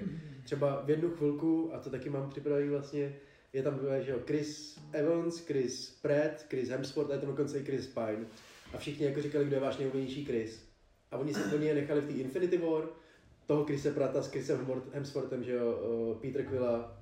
[0.44, 3.16] Třeba v jednu chvilku, a to taky mám připravený vlastně,
[3.54, 7.66] je tam že jo, Chris Evans, Chris Pratt, Chris Hemsworth a je tam dokonce i
[7.66, 8.26] Chris Pine.
[8.74, 10.66] A všichni jako říkali, kdo je váš nejoblíbenější Chris.
[11.12, 12.84] A oni oni je nechali v té Infinity War,
[13.46, 16.98] toho Chrise Prata s Chrisem Hemsworth- Hemsworthem, že jo, uh, Peter Quilla,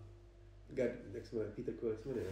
[0.74, 2.26] Gard, jak se jmenuje, Peter Quill, jak se jmenuje?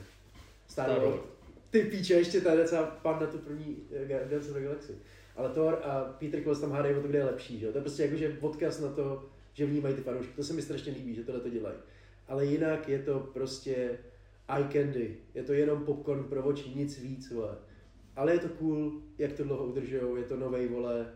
[0.68, 1.26] Star Star Lord.
[1.70, 4.94] Ty píče, ještě tady docela pan na tu první eh, Guardians of the Galaxy.
[5.36, 7.72] Ale Thor a Peter Quill se tam hádají o to, kde je lepší, že jo?
[7.72, 10.34] To je prostě jakože odkaz na to, že vnímají ty fanoušky.
[10.36, 11.76] To se mi strašně líbí, že tohle to dělají.
[12.28, 13.98] Ale jinak je to prostě
[14.56, 15.18] eye candy.
[15.34, 17.56] Je to jenom popcorn pro oči, nic víc, vole.
[18.16, 21.14] Ale je to cool, jak to dlouho udržujou, je to novej, vole.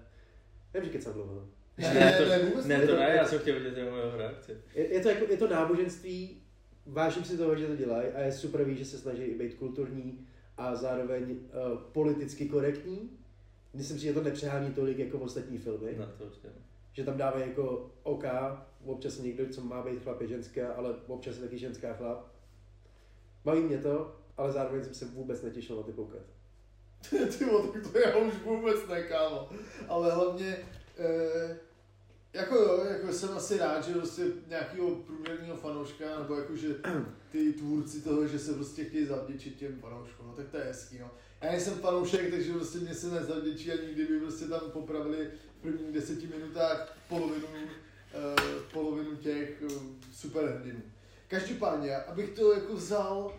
[0.74, 1.34] Nevím, že kecám dlouho.
[1.36, 1.48] no.
[1.78, 2.88] Ne, Ne, to- ne, vůbec ne, ne.
[2.88, 4.58] to ne, já jsem chtěl vidět jeho reakci.
[4.76, 6.42] Je, je, to jako, je to náboženství,
[6.86, 9.54] vážím si toho, že to dělají a je super, ví, že se snaží i být
[9.54, 13.10] kulturní a zároveň uh, politicky korektní.
[13.74, 15.96] Myslím si, že to nepřehání tolik jako v ostatní filmy.
[15.98, 16.48] Na to určitě.
[16.94, 18.24] Že tam dávají jako OK,
[18.86, 22.28] občas někdo, co má být chlap je ženská, ale občas je taky ženská chlap.
[23.46, 26.22] Baví mě to, ale zároveň jsem se vůbec netěšil na ty koukat.
[27.38, 29.50] Ty vole, tak to já už vůbec ne, kámo.
[29.88, 30.58] Ale hlavně,
[30.98, 31.58] eh,
[32.36, 36.68] jako jo, jako jsem asi rád, že prostě nějakého průměrného fanouška, nebo jako, že
[37.32, 41.00] ty tvůrci toho, že se prostě chtějí zavděčit těm fanouškům, no tak to je hezký,
[41.00, 41.12] no.
[41.42, 45.94] Já nejsem fanoušek, takže prostě mě se nezavděčí ani kdyby prostě tam popravili v prvních
[45.94, 47.48] deseti minutách polovinu,
[48.14, 48.36] eh,
[48.74, 49.74] polovinu těch eh,
[50.14, 50.82] superhrdinů.
[51.28, 53.34] Každopádně, abych to jako vzal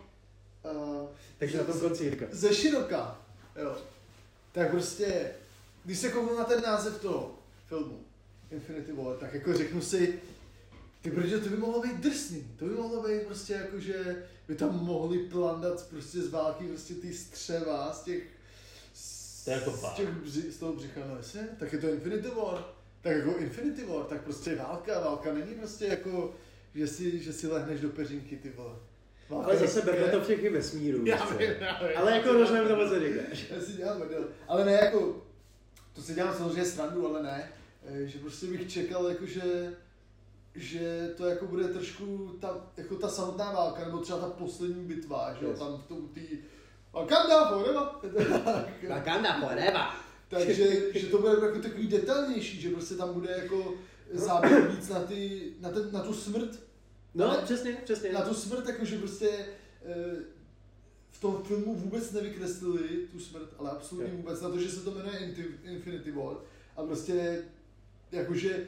[0.65, 1.07] eh,
[1.37, 2.25] Takže na tom konci Jirka.
[2.31, 3.21] ze široka,
[3.55, 3.77] jo,
[4.51, 5.31] tak prostě,
[5.85, 8.06] když se kouknu na ten název toho filmu,
[8.51, 10.19] Infinity War, tak jako řeknu si,
[11.01, 14.55] ty protože to by mohlo být drsný, to by mohlo být prostě jako, že by
[14.55, 18.23] tam mohli plandat prostě z války prostě ty střeva z těch,
[18.93, 21.89] z, To je jako z, těch bři, z toho břicha, no jasně, tak je to
[21.89, 22.65] Infinity War,
[23.01, 26.33] tak jako Infinity War, tak prostě válka, válka není prostě jako,
[26.75, 28.75] že si, že si lehneš do peřinky, ty vole.
[29.29, 31.05] Válka Ale zase berme to všechny vesmíru.
[31.05, 31.37] Já co.
[31.37, 31.97] vím, já vím.
[31.97, 33.45] Ale jako rozumím tomu, co říkáš.
[33.49, 34.27] Já si dělám model.
[34.47, 35.25] Ale ne jako,
[35.93, 37.51] to si dělám samozřejmě srandu, ale ne,
[38.05, 39.73] že prostě bych čekal jako, že,
[40.55, 45.33] že to jako bude trošku ta, jako ta samotná válka, nebo třeba ta poslední bitva,
[45.39, 45.59] že jo, Yes.
[45.59, 46.21] tam v tom tý
[46.93, 47.83] Wakanda forever.
[48.89, 49.81] Wakanda forever.
[50.29, 53.73] Takže že to bude jako takový detailnější, že prostě tam bude jako
[54.13, 56.59] záběr víc na, ty, na, ten, na tu smrt.
[57.15, 58.11] No, Ale- přesně, přesně.
[58.13, 59.29] Na tu smrt, jakože prostě
[59.85, 60.15] eh,
[61.11, 64.41] v tom filmu vůbec nevykreslili tu smrt, ale absolutně vůbec.
[64.41, 66.35] Na to, že se to jmenuje Infinity War.
[66.77, 67.43] A prostě
[68.11, 68.67] jakože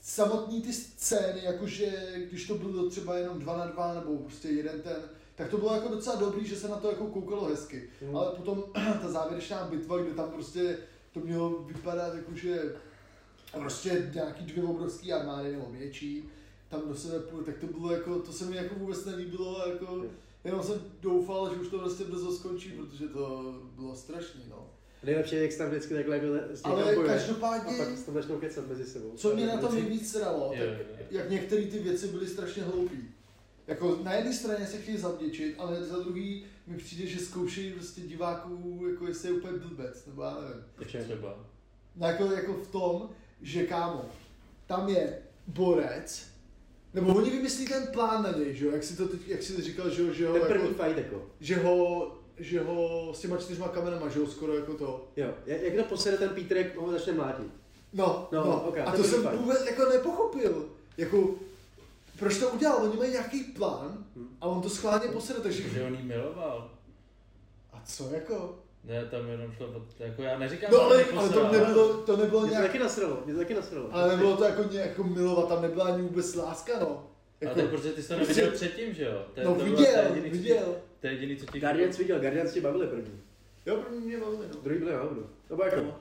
[0.00, 1.92] samotný ty scény, jakože
[2.30, 4.96] když to bylo třeba jenom dva na dva nebo prostě jeden ten,
[5.34, 7.90] tak to bylo jako docela dobrý, že se na to jako koukalo hezky.
[8.08, 8.16] Mm.
[8.16, 8.64] Ale potom
[9.02, 10.78] ta závěrečná bitva, kde tam prostě
[11.12, 12.74] to mělo vypadat jakože
[13.52, 16.28] prostě nějaký dvě obrovský armády nebo větší,
[16.68, 20.04] tam do sebe půjde, tak to bylo jako, to se mi jako vůbec nelíbilo, jako,
[20.44, 24.66] jenom jsem doufal, že už to prostě brzo skončí, protože to bylo strašný, no.
[25.02, 27.14] Nejlepší je, jak tam vždycky takhle jako s Ale pojede.
[27.14, 29.12] každopádně, A pak se tam začnou kecat mezi sebou.
[29.16, 30.68] co mě na tom Vždycky- nejvíc sralo, tak
[31.10, 32.98] jak některé ty věci byly strašně hloupý.
[33.66, 38.00] Jako na jedné straně se chtějí zavděčit, ale za druhý mi přijde, že zkoušejí prostě
[38.00, 40.64] diváků, jako jestli je úplně blbec, nebo já nevím.
[40.76, 41.38] Tak třeba.
[41.96, 43.10] No jako, jako v tom,
[43.42, 44.04] že kámo,
[44.66, 46.26] tam je borec,
[46.94, 49.52] nebo oni vymyslí ten plán na něj, že jo, jak si to teď, jak si
[49.52, 51.26] to říkal, že jo, že ho, Ten první jako, fight jako.
[51.40, 55.04] že ho, že ho s těma čtyřma kamenama, že ho skoro jako to.
[55.16, 57.46] Jo, jak jak to posede ten Peter, jak ho začne mlátit.
[57.92, 59.34] No, No, no, ok, a to jsem fight.
[59.40, 60.66] vůbec jako nepochopil.
[60.96, 61.28] Jako,
[62.18, 62.82] proč to udělal?
[62.82, 64.28] Oni mají nějaký plán Hmm.
[64.40, 65.68] a on to schválně posede, takže...
[65.68, 66.70] Že on jí miloval.
[67.72, 68.58] A co jako?
[68.84, 69.66] Ne, tam jenom šlo,
[69.98, 72.66] jako já neříkám, No že ale, to ale to nebylo, to nebylo Mě to nějak...
[72.66, 73.88] taky nasralo, mě to taky nasralo.
[73.92, 77.09] Ale nebylo to jako nějak jako milovat, tam nebyla ani vůbec láska, no.
[77.42, 79.24] Ale Jako, tak protože ty jsi to prostě- neviděl předtím, že jo?
[79.34, 80.76] To je- no to bylo- viděl, to je jediný, co ti- viděl.
[81.00, 81.60] To je jediný, co ti...
[81.60, 83.20] Guardians viděl, Guardians ti bavili první.
[83.66, 84.60] Jo, první mě bavili, no.
[84.62, 85.22] Druhý byli na hovno.
[85.50, 86.00] Nebo jako, No.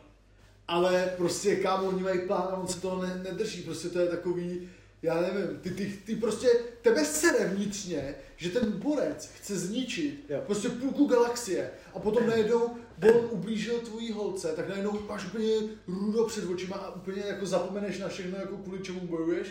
[0.68, 4.08] Ale prostě kámo, oni mají plán a on se toho ne, nedrží, prostě to je
[4.08, 4.70] takový,
[5.02, 6.48] já nevím, ty, ty, ty prostě,
[6.82, 10.44] tebe sere vnitřně, že ten borec chce zničit Jo.
[10.46, 12.78] prostě půlku galaxie a potom najednou
[13.10, 15.54] on ublížil tvojí holce, tak najednou máš úplně
[15.88, 19.48] rudo před očima a úplně jako zapomeneš na všechno, jako kvůli čemu bojuješ.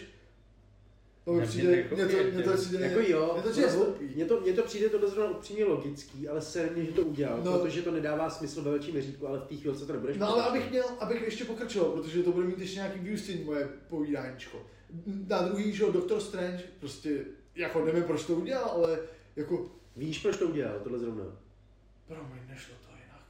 [1.29, 3.69] To mi Ne, přijde, mě- mě to, mě to přijde, jako jo, mě to přijde
[3.71, 4.05] hloupý.
[4.15, 7.41] mně to, mně to přijde to zrovna upřímně logický, ale se mě, že to udělal,
[7.45, 7.59] No.
[7.59, 10.43] protože to nedává smysl ve větším měřítku, ale v té chvíli to nebudeš No ale
[10.43, 14.67] abych měl, abych ještě pokračoval, protože to bude mít ještě nějaký vyústění moje povídáníčko.
[15.29, 17.25] Na druhý, že jo, Doctor Strange, prostě,
[17.57, 18.99] jako nevím, proč to udělal, ale
[19.37, 21.25] jako, Víš, proč to udělal, tohle zrovna?
[22.07, 23.23] promiň, nešlo to jinak.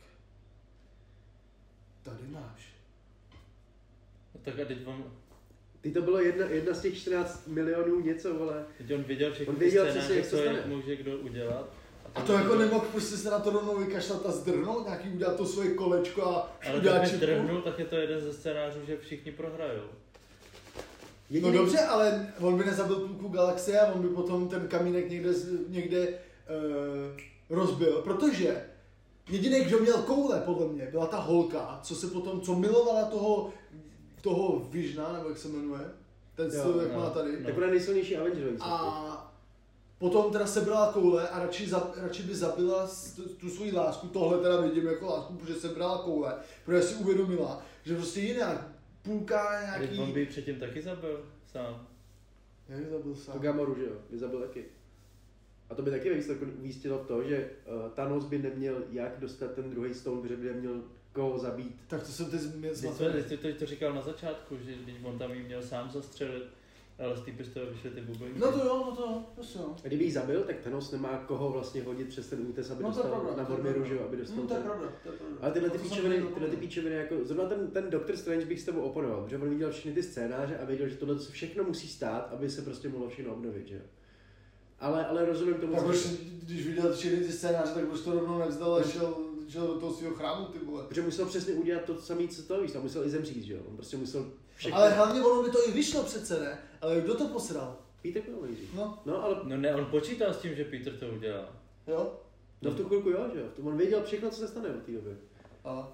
[2.02, 2.72] Tady máš.
[4.34, 5.04] No tak a teď on,
[5.80, 8.64] Ty to bylo jedna, jedna z těch 14 milionů něco, vole.
[8.78, 10.62] teď on viděl všechny On věděl scénáře, jak co stane.
[10.66, 11.68] může kdo udělat.
[12.14, 15.46] A to jako nemohl prostě se na to rovnou vykašlat a zdrhnout, nějaký udělat to
[15.46, 17.26] svoje kolečko a Ale udělat když čipku.
[17.26, 19.82] trhnul, tak je to jeden ze scénářů, že všichni prohrajou.
[21.40, 25.32] No dobře, ale on by nezabil půlku galaxie a on by potom ten kamínek někde,
[25.32, 26.16] z- někde uh,
[27.56, 28.64] rozbil, protože
[29.30, 33.52] jediný, kdo měl koule, podle mě, byla ta holka, co se potom, co milovala toho,
[34.22, 35.80] toho Vižna, nebo jak se jmenuje,
[36.34, 36.98] ten Jo, styl, jak no.
[36.98, 37.44] má tady.
[37.44, 38.56] Tak ona je nejsilnější Avenger.
[38.60, 39.32] A
[39.98, 44.38] potom teda sebrala koule a radši, za, radši by zabila tu, tu svoji lásku, tohle
[44.38, 48.68] teda vidím jako lásku, protože sebrala koule, protože si uvědomila, že prostě jinak
[49.02, 49.40] půlka
[49.74, 50.12] A teď on nějaký...
[50.12, 51.20] by předtím taky zabil
[51.52, 51.86] sám.
[52.68, 53.38] Jak zabil To sám?
[53.38, 54.64] Gamoru, že jo, by zabil taky.
[55.70, 59.20] A to by taky ve výsledku umístilo v to, že uh, Thanos by neměl jak
[59.20, 60.80] dostat ten druhý stone, protože by neměl
[61.18, 61.76] koho zabít.
[61.88, 63.10] Tak to jsem teď zmi- Teď zmatený.
[63.12, 66.42] jsme, teď to, to říkal na začátku, že když on tam jí měl sám zastřelit,
[66.98, 68.38] ale z té pistole vyšly ty bublinky.
[68.40, 69.74] No to jo, no to jo, prostě jo.
[69.84, 72.88] A kdyby ji zabil, tak Thanos nemá koho vlastně hodit přes ten útes, aby No
[72.88, 73.28] dostal pravda.
[73.36, 73.88] na to je Vormiru, pravda.
[73.88, 75.36] že jo, aby dostal No to je ten- pravda, to je pravda.
[75.40, 76.60] Ale tyhle ty No jsem píčoviny, tyhle ty no.
[76.62, 79.92] píčoviny, jako zrovna ten, ten Doctor Strange bych s tebou oponoval, protože on viděl všechny
[79.92, 83.32] ty scénáře a věděl, že tohle se všechno musí stát, aby se prostě mohlo všechno
[83.34, 83.80] obnovit, že jo.
[84.80, 85.84] Ale, ale rozumím tomu, Tak
[86.42, 89.16] když viděl všechny ty scénáře, tak proč to rovnou nevzdal a šel,
[89.48, 90.84] šel do toho svého chrámu, ty vole.
[90.88, 93.60] protože musel přesně udělat to samé, co to víš, a musel i zemřít, že jo.
[93.68, 94.78] On prostě musel všechno.
[94.78, 96.58] Ale hlavně ono by to i vyšlo přece, ne?
[96.80, 97.76] Ale kdo to posral?
[98.02, 98.74] Peter Quill nejdřív.
[98.74, 101.44] No, No, ale No ne, on počítal s tím, že Peter to udělá.
[101.86, 102.12] jo?
[102.62, 103.46] no v tu chvilku jo, že jo.
[103.56, 105.16] To On věděl všechno, co se stane od té doby.
[105.64, 105.92] A,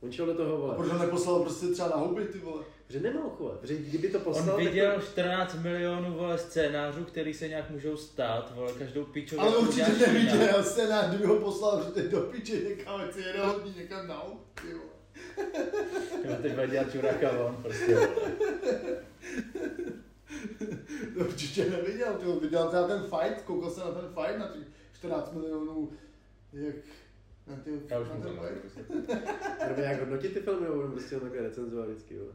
[0.00, 0.74] On šel do toho, a vole.
[0.76, 2.62] proč ho neposlal prostě třeba na houby, ty vole?
[2.86, 5.00] Protože nemohl chovat, protože kdyby to poslal, On tak viděl to...
[5.00, 10.64] 14 milionů vole scénářů, který se nějak můžou stát, vole, každou píčovou Ale určitě neviděl
[10.64, 14.38] scénář, kdyby ho poslal protože do piče někam, ať si jede hodně někam na vole.
[14.70, 18.08] Jo, teď bude dělat čuraka on, prostě.
[21.14, 24.66] To určitě neviděl, ty viděl třeba ten fight, koukal se na ten fight, na těch
[24.92, 25.92] 14 milionů,
[26.52, 26.74] jak
[27.46, 28.94] na, ty, Já už na mu ten to fight.
[29.62, 32.32] Budeme nějak hodnotit ty filmy, nebo budeme prostě ho takhle recenzovat vždycky, vole.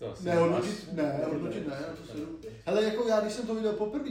[0.00, 3.32] To asi Ne, hodnotit, máš- ne, hodnotit ne, na to se Hele, jako já, když
[3.32, 4.10] jsem to viděl poprvé,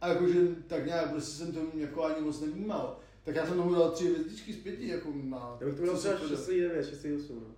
[0.00, 3.74] a jakože tak nějak prostě jsem to jako ani moc nevnímal, Tak já jsem tomu
[3.74, 5.56] dal tři hvězdičky z pěti, jako na...
[5.60, 7.54] Já bych to dal co třeba se 6, 9, 6, 8, no.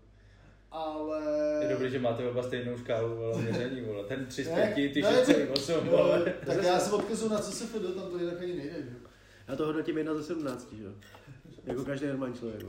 [0.71, 1.23] Ale...
[1.63, 4.05] Je dobrý, že máte oba stejnou škálu vole, měření, vole.
[4.05, 6.35] Ten 3 z Ne, 5, ty ne, 6,8, Jo, vole.
[6.47, 8.89] tak já se odkazu na CSFD, tam to jinak ani nejde, že?
[9.03, 9.09] jo?
[9.49, 10.91] Já to hodnotím 1 ze 17, že jo.
[11.67, 12.63] Jako každý normální člověk.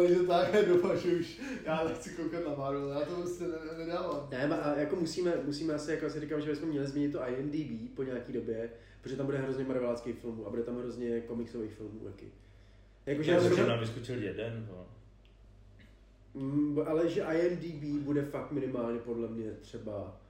[0.00, 3.44] je to tak, je doba, že už já nechci koukat na Marvel, já to prostě
[3.44, 4.28] ne, nedávám.
[4.30, 7.94] Ne, a jako musíme, musíme asi, jako asi říkám, že bychom měli změnit to IMDb
[7.96, 12.00] po nějaký době, protože tam bude hrozně marveláckých filmů a bude tam hrozně komiksových filmů
[12.04, 12.26] taky.
[13.06, 14.84] Jakože Já já jsem nám vyskočil jeden, vole.
[16.34, 20.20] mm, ale že IMDb bude fakt minimálně podle mě třeba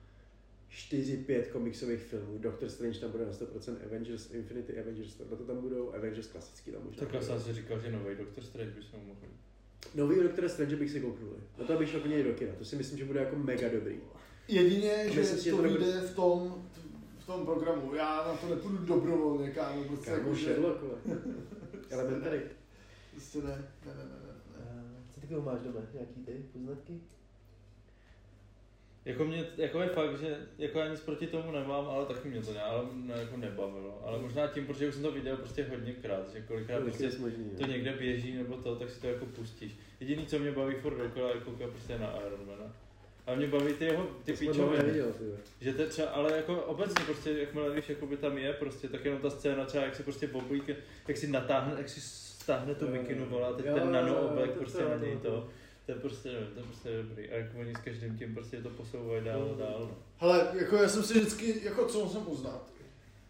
[0.75, 2.37] 4-5 komiksových filmů.
[2.37, 6.71] Doctor Strange tam bude na 100%, Avengers, Infinity Avengers, na to tam budou, Avengers klasický
[6.71, 6.99] tam možná.
[7.07, 9.19] Tak já si říkal, že nový Doctor Strange by se mohl.
[9.95, 11.33] Nový Doctor Strange bych si kouknul.
[11.57, 12.53] Na to bych šel do kina.
[12.57, 13.99] To si myslím, že bude jako mega dobrý.
[14.47, 16.65] Jedině, Myslím že že to to nebude- vyjde v tom,
[17.19, 17.95] v tom programu.
[17.95, 20.45] Já na to nepůjdu dobrovolně, kámo, prostě Kámo, jako, že...
[20.45, 20.97] Sherlock, vole.
[21.89, 22.41] Elementary.
[23.11, 23.43] Prostě ne,
[23.85, 24.03] ne, ne, ne,
[24.65, 24.83] ne, ne.
[25.13, 25.79] Co ty máš doma?
[25.93, 26.99] Nějaký ty poznatky?
[29.05, 32.41] Jako mě, jako je fakt, že jako já nic proti tomu nemám, ale taky mě
[32.41, 34.01] to ne, ale ne, jako nebavilo.
[34.05, 37.03] Ale možná tím, protože už jsem to viděl prostě hodněkrát, že kolikrát prostě
[37.57, 39.77] to někde běží nebo to, tak si to jako pustíš.
[39.99, 42.73] Jediný, co mě baví furt dokola, je koukat prostě na Ironmana.
[43.27, 44.93] A mě baví ty jeho, ty píčoviny.
[45.61, 49.21] Že to třeba, ale jako obecně prostě, jakmile víš, jakoby tam je prostě, tak jenom
[49.21, 50.69] ta scéna třeba, jak si prostě boblík,
[51.07, 54.59] jak si natáhne, jak si stáhne tu mikinu, volá, teď jo, ten nano oblek to-
[54.59, 55.49] prostě to- na to- něj to- to.
[55.85, 57.29] To je prostě, nevím, to je prostě dobrý.
[57.29, 59.79] A jako oni s každým tím prostě to posouvají dál a dál.
[59.79, 59.97] No.
[60.17, 62.73] Hele, jako já jsem si vždycky, jako co musím uznat,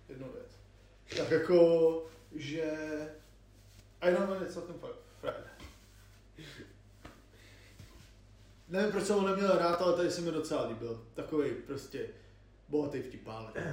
[0.10, 0.58] jednu věc.
[1.18, 2.74] Tak jako, že
[4.08, 5.44] Iron Man je celkem fakt frajer.
[8.70, 11.04] Nevím, proč jsem ho neměl rád, ale tady se mi docela líbil.
[11.14, 12.06] Takový prostě
[12.70, 13.64] bohatý vtipálek.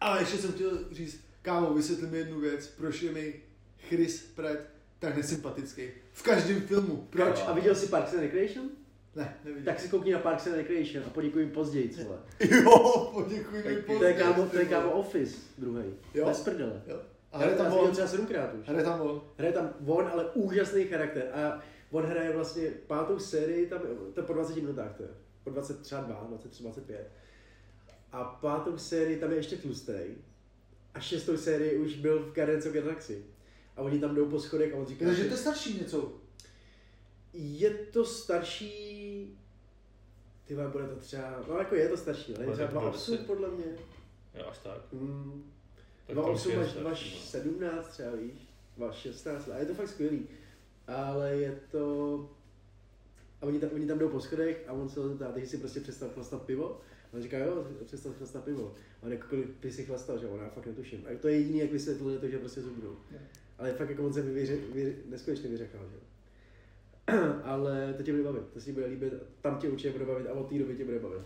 [0.00, 3.42] Ale ještě jsem chtěl říct, kámo, vysvětli mi jednu věc, proč je mi
[3.88, 4.58] Chris Pratt
[5.00, 5.88] tak nesympatický.
[6.12, 7.06] V každém filmu.
[7.10, 7.42] Proč?
[7.46, 8.70] A viděl jsi Parks and Recreation?
[9.16, 9.64] Ne, nevidím.
[9.64, 12.18] Tak si koukni na Parks and Recreation a podikuj jim později, vole.
[12.50, 15.84] Jo, poděkuji mi To je kámo, to je kámo Office druhý.
[16.14, 16.26] Jo.
[16.26, 16.82] Bez prdele.
[16.86, 17.00] Jo.
[17.32, 17.90] A hraje tam on.
[17.90, 18.68] třeba sedmkrát už.
[18.68, 19.22] Hraje tam on.
[19.38, 21.30] Hraje tam on, ale úžasný charakter.
[21.34, 23.80] A on hraje vlastně pátou sérii, tam,
[24.14, 25.08] to je po 20 minutách to je.
[25.44, 27.10] Po 20, třeba 2, 23, 25.
[28.12, 29.92] A pátou sérii tam je ještě tlustý.
[30.94, 33.24] A šestou sérii už byl v Guardians of Galaxy.
[33.80, 36.12] A oni tam jdou po schodech a on říká, Takže to je starší něco.
[37.32, 39.38] je to starší...
[40.44, 42.82] Ty vole, bude to třeba, no jako je to starší, ale je třeba to 2.8
[42.82, 43.26] 20.
[43.26, 43.64] podle mě.
[44.34, 44.92] Jo, až tak.
[44.92, 45.50] Mm,
[46.06, 47.40] tak to už 2.8 je až starší, no.
[47.40, 50.28] 2.17 třeba víš, 2.16 a je to fakt skvělý.
[50.86, 52.30] Ale je to...
[53.42, 55.58] A oni tam, oni tam jdou po schodech a on se ho zeptá, teď si
[55.58, 56.80] prostě přestat chlastat pivo.
[57.12, 58.74] A on říká, jo, přestat chlastat pivo.
[59.02, 61.06] A on jako kolik ty si chlastal, že on já fakt netuším.
[61.06, 62.96] A to je jediný, jak vysvětlil, je to, že prostě zubnou.
[63.60, 66.02] Ale fakt jako on se vyře, vy, neskutečně vyřekal, že jo.
[67.44, 70.32] Ale to tě bude bavit, to si bude líbit, tam tě určitě bude bavit a
[70.32, 71.22] od té doby tě bude bavit.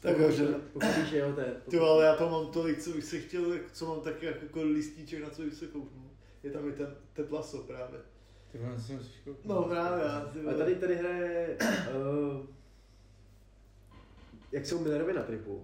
[0.00, 1.56] Tak víš, že jo, to je.
[1.70, 5.22] Ty ale já tam mám tolik, co bych si chtěl, co mám taky jako, listíček,
[5.22, 6.10] na co bych se kouknul.
[6.42, 8.00] Je tam i ten Tetlaso právě.
[8.52, 9.46] Ty vole, si musíš kouknout.
[9.46, 12.46] No právě, já, ty A tady, tady hraje, uh,
[14.52, 15.62] jak jsou Millerovi na tripu,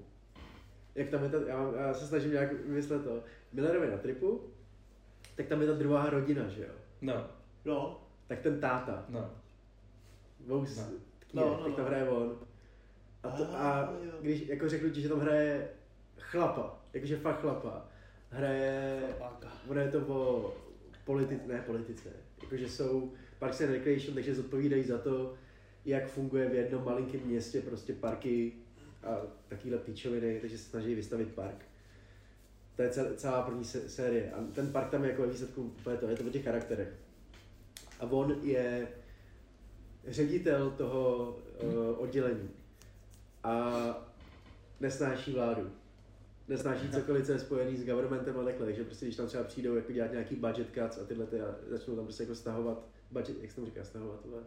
[0.95, 3.23] jak tam je ta, já, já se snažím nějak vymyslet to,
[3.53, 4.53] Millerovi na tripu,
[5.35, 7.27] tak tam je ta druhá rodina, že jo, No,
[7.65, 9.31] No, tak ten táta, no.
[10.47, 10.85] Vous, No.
[11.35, 11.91] no, No, no, tak tam no.
[11.91, 12.39] hraje on.
[13.23, 14.13] A, to, a Ah, jo.
[14.21, 15.69] když jako řeknu ti, že tam hraje
[16.19, 17.87] chlapa, jakože fakt chlapa,
[18.31, 19.01] hraje,
[19.69, 20.55] ono je to o
[21.05, 22.09] politice, ne politice,
[22.43, 25.35] jakože jsou Parks and Recreation, takže zodpovídají za to,
[25.85, 28.53] jak funguje v jednom malinkém městě prostě parky
[29.03, 29.17] a
[29.49, 31.65] takovýhle píčoviny, takže se snaží vystavit park.
[32.77, 35.97] To je cel- celá první se- série a ten park tam je jako výsledku úplně
[35.97, 36.89] to, je to o těch charakterech.
[38.01, 38.89] A on je
[40.09, 41.29] ředitel toho
[41.63, 42.51] uh, oddělení
[43.45, 43.75] a
[44.81, 45.71] nesnáší vládu.
[46.49, 49.75] Nesnáší cokoliv, co je spojený s governmentem a takhle, takže prostě když tam třeba přijdou
[49.75, 53.37] jako dělat nějaký budget cuts a tyhle ty a začnou tam prostě jako stahovat budget,
[53.43, 54.41] jak se tam říká, stahovat tohle?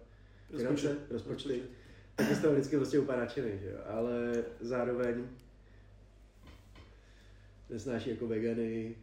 [0.47, 1.11] Finance, Rozpočet.
[1.11, 1.61] rozpočty,
[2.15, 5.28] tak toho vždycky prostě úplně nadšený, že jo, ale zároveň
[7.70, 8.95] nesnáší jako vegany,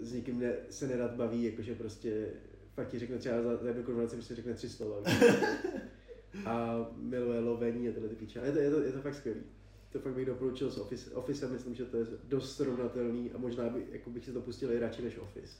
[0.00, 2.26] s nikým ne, se nerad baví, jakože prostě
[2.74, 4.96] fakt ti řekne třeba za, za jednu konverzaci prostě řekne tři slova.
[6.46, 8.40] a miluje lovení a tyhle ty píče.
[8.44, 9.40] Je to, je, to, je to fakt skvělý.
[9.92, 11.14] To fakt bych doporučil s Office.
[11.14, 14.72] Office myslím, že to je dost srovnatelný a možná by, jako bych si to pustil
[14.72, 15.56] i radši než Office.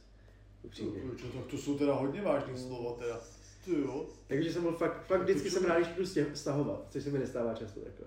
[0.63, 1.01] Upřímně.
[1.17, 3.21] Čo, tak to jsou teda hodně vážný slova teda.
[3.65, 4.07] Ty jo.
[4.27, 7.55] Takže jsem byl fakt, fakt vždycky jsem rád, když budu stahovat, což se mi nestává
[7.55, 8.07] často takhle.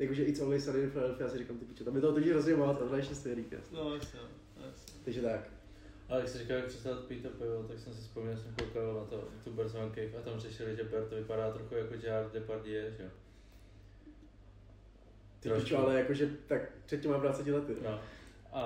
[0.00, 2.30] Jakože It's Always Sunny in Philadelphia, já si říkám, ty piče, tam je toho totiž
[2.30, 3.44] hrozně moc a tohle je ještě skvělý.
[3.72, 4.20] No jasně,
[4.66, 4.94] jasně.
[5.04, 5.50] Takže tak.
[6.08, 8.54] Ale jak jsi říkal, jak přestat pít to pivo, tak jsem si vzpomněl, že jsem
[8.54, 12.32] koukal na to YouTubers One Cave a tam řešili, že Bert vypadá trochu jako Gerard
[12.32, 13.10] Depardieu, že jo.
[15.40, 17.76] Ty pičo, ale jakože tak před těma 20 lety.
[17.84, 18.00] No.
[18.52, 18.62] A,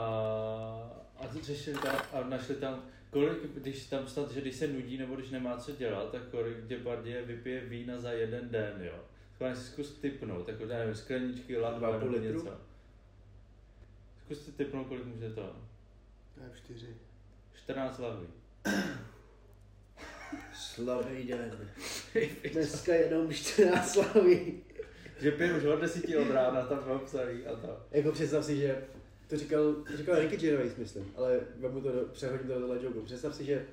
[1.16, 4.98] a to řešili tam a našli tam, kolik, když tam snad, že když se nudí
[4.98, 8.94] nebo když nemá co dělat, tak kolik Depardieu vypije vína za jeden den, jo.
[9.34, 12.32] Schválně si zkus typnout, jako, já nevím, skleničky, lahva nebo litru?
[12.32, 12.60] něco.
[14.24, 15.56] Zkus si typnout, kolik může to.
[16.34, 16.96] To je čtyři.
[17.54, 18.26] 14 lahví.
[20.54, 21.70] Slavý den.
[22.52, 24.62] Dneska jenom 14 slaví.
[25.20, 27.86] Že piju už od 10 od rána, tam mám psaný a to.
[27.90, 28.84] Jako představ si, že
[29.28, 32.84] to říkal, to říkal Ricky Gervais, myslím, ale vemu to, do, přehodím to do tohle
[32.84, 33.00] joke.
[33.00, 33.66] Představ si, že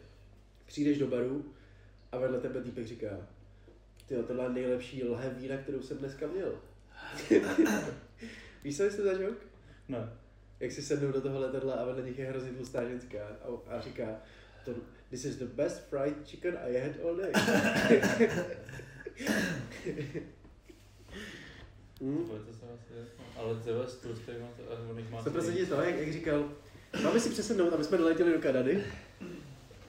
[0.66, 1.54] přijdeš do baru
[2.12, 3.28] a vedle tebe týpek říká,
[4.12, 6.54] ty tohle je nejlepší lahev vína, kterou jsem dneska měl.
[8.64, 9.46] Víš, co jste za joke?
[9.90, 10.10] Ne.
[10.60, 13.82] Jak si sednou do toho letadla a vedle nich je hrozně tlustá ženská a, a
[13.82, 14.22] říká,
[14.66, 14.72] to,
[15.10, 17.32] this is the best fried chicken I had all day.
[22.02, 22.28] hmm?
[22.28, 23.26] To, to jsem asi jasný.
[23.36, 23.56] Ale
[24.70, 26.52] ale on jich má To prostě to, jak, jak říkal,
[27.04, 28.84] máme si přesednout, aby jsme doletěli do Kanady.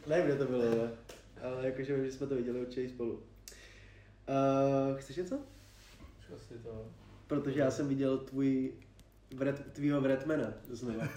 [0.07, 0.91] Nevím, kde to bylo, ale,
[1.43, 3.23] ale jakože vím, že jsme to viděli určitě spolu.
[4.29, 5.39] Uh, chceš něco?
[6.37, 6.85] Asi to.
[7.27, 8.73] Protože já jsem viděl tvůj
[9.37, 11.05] vret, tvýho Vretmana znova.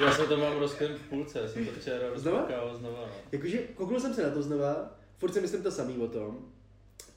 [0.00, 2.38] Já jsem to mám rozklen v půlce, já jsem to včera Znova?
[2.40, 3.00] rozkoukal znova.
[3.00, 3.12] No.
[3.32, 6.38] Jakože kouknul jsem se na to znova, furt si myslím to samý o tom,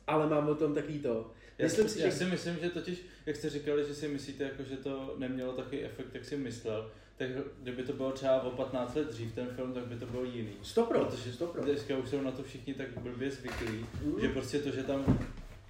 [0.08, 1.32] ale mám o tom takový to.
[1.62, 4.44] Já, Myslím si, já že- si myslím, že totiž, jak jste říkali, že si myslíte,
[4.44, 7.30] jako, že to nemělo takový efekt, jak si myslel, tak
[7.62, 10.54] kdyby to bylo třeba o 15 let dřív ten film, tak by to bylo jiný.
[10.62, 11.64] Stopro, Protože stopro.
[11.64, 14.22] dneska už jsou na to všichni tak blbě zvyklí, Mm.
[14.22, 15.20] že prostě to, že tam,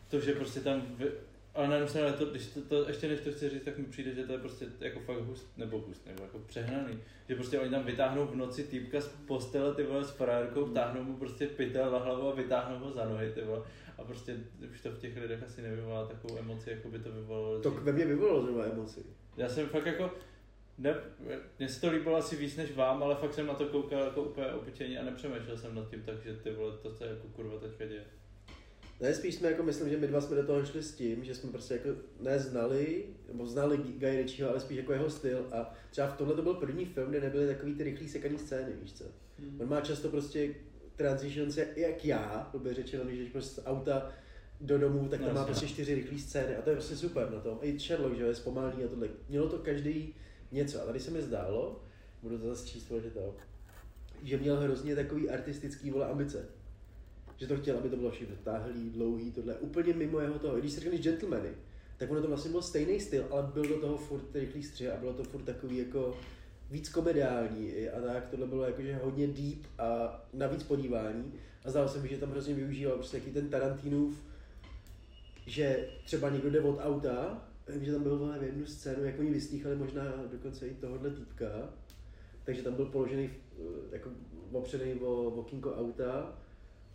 [0.10, 1.12] to, že prostě tam, vy,
[1.56, 3.86] ale na jednu stranu, to, když to, to, ještě než to chci říct, tak mi
[3.86, 7.00] přijde, že to je prostě jako fakt hust, nebo hust, nebo jako přehnaný.
[7.30, 11.04] Že prostě oni tam vytáhnou v noci týpka z postele, ty vole, s frérkou, vtáhnou
[11.04, 13.62] mu prostě pytel na hlavu a vytáhnou ho za nohy, ty vole.
[14.02, 14.38] A prostě
[14.72, 17.60] už to v těch lidech asi nevyvolá takovou emoci, jako by to vyvolalo.
[17.60, 19.04] To ve mně vyvolalo zrovna emoci.
[19.38, 20.12] Já jsem fakt jako,
[20.78, 20.96] ne,
[21.60, 24.24] mně se to líbilo asi víc než vám, ale fakt jsem na to koukal jako
[24.24, 27.60] úplně obyčejně a nepřemýšlel jsem nad tím tak, že ty vole, to se jako kurva
[27.60, 28.04] teďka děje.
[29.00, 31.36] Ne, spíš jsme jako, myslím, že my dva jsme do toho šli s tím, že
[31.36, 31.90] jsme prostě jako
[32.20, 36.42] neznali, nebo znali Guy Ritchieho, ale spíš jako jeho styl a třeba v tomhle to
[36.42, 39.04] byl první film, kde nebyly takový ty rychlý sekaný scény, víš co.
[39.60, 40.56] On má často prostě
[41.02, 44.12] transitions jak já, blbě řečeno, když prostě z auta
[44.62, 45.46] do domu, tak tam má Jasně.
[45.46, 47.60] prostě čtyři rychlé scény a to je prostě super na tom.
[47.62, 49.08] I Sherlock, že je zpomalý a tohle.
[49.30, 50.16] Mělo to každý
[50.52, 51.84] něco a tady se mi zdálo,
[52.24, 53.36] budu to zase číst, že to,
[54.24, 56.46] že měl hrozně takový artistický vole ambice.
[57.38, 60.60] Že to chtěl, aby to bylo všechno táhlý, dlouhý, tohle, úplně mimo jeho toho.
[60.60, 61.50] Když si řekneš gentlemany,
[61.98, 64.98] tak ono to vlastně byl stejný styl, ale byl do toho furt rychlý střih a
[64.98, 66.18] bylo to furt takový jako
[66.72, 71.34] víc komediální a tak, tohle bylo jakože hodně deep a navíc podívání.
[71.66, 74.22] A zdálo se mi, že tam hrozně využíval prostě jaký ten Tarantinův,
[75.46, 79.30] že třeba někdo jde od auta, vím, že tam byl v jednu scénu, jak oni
[79.30, 81.46] vyslýchali možná dokonce i tohohle týpka,
[82.44, 84.10] takže tam byl položený eh, jako
[84.52, 86.40] opřený o okýnko auta,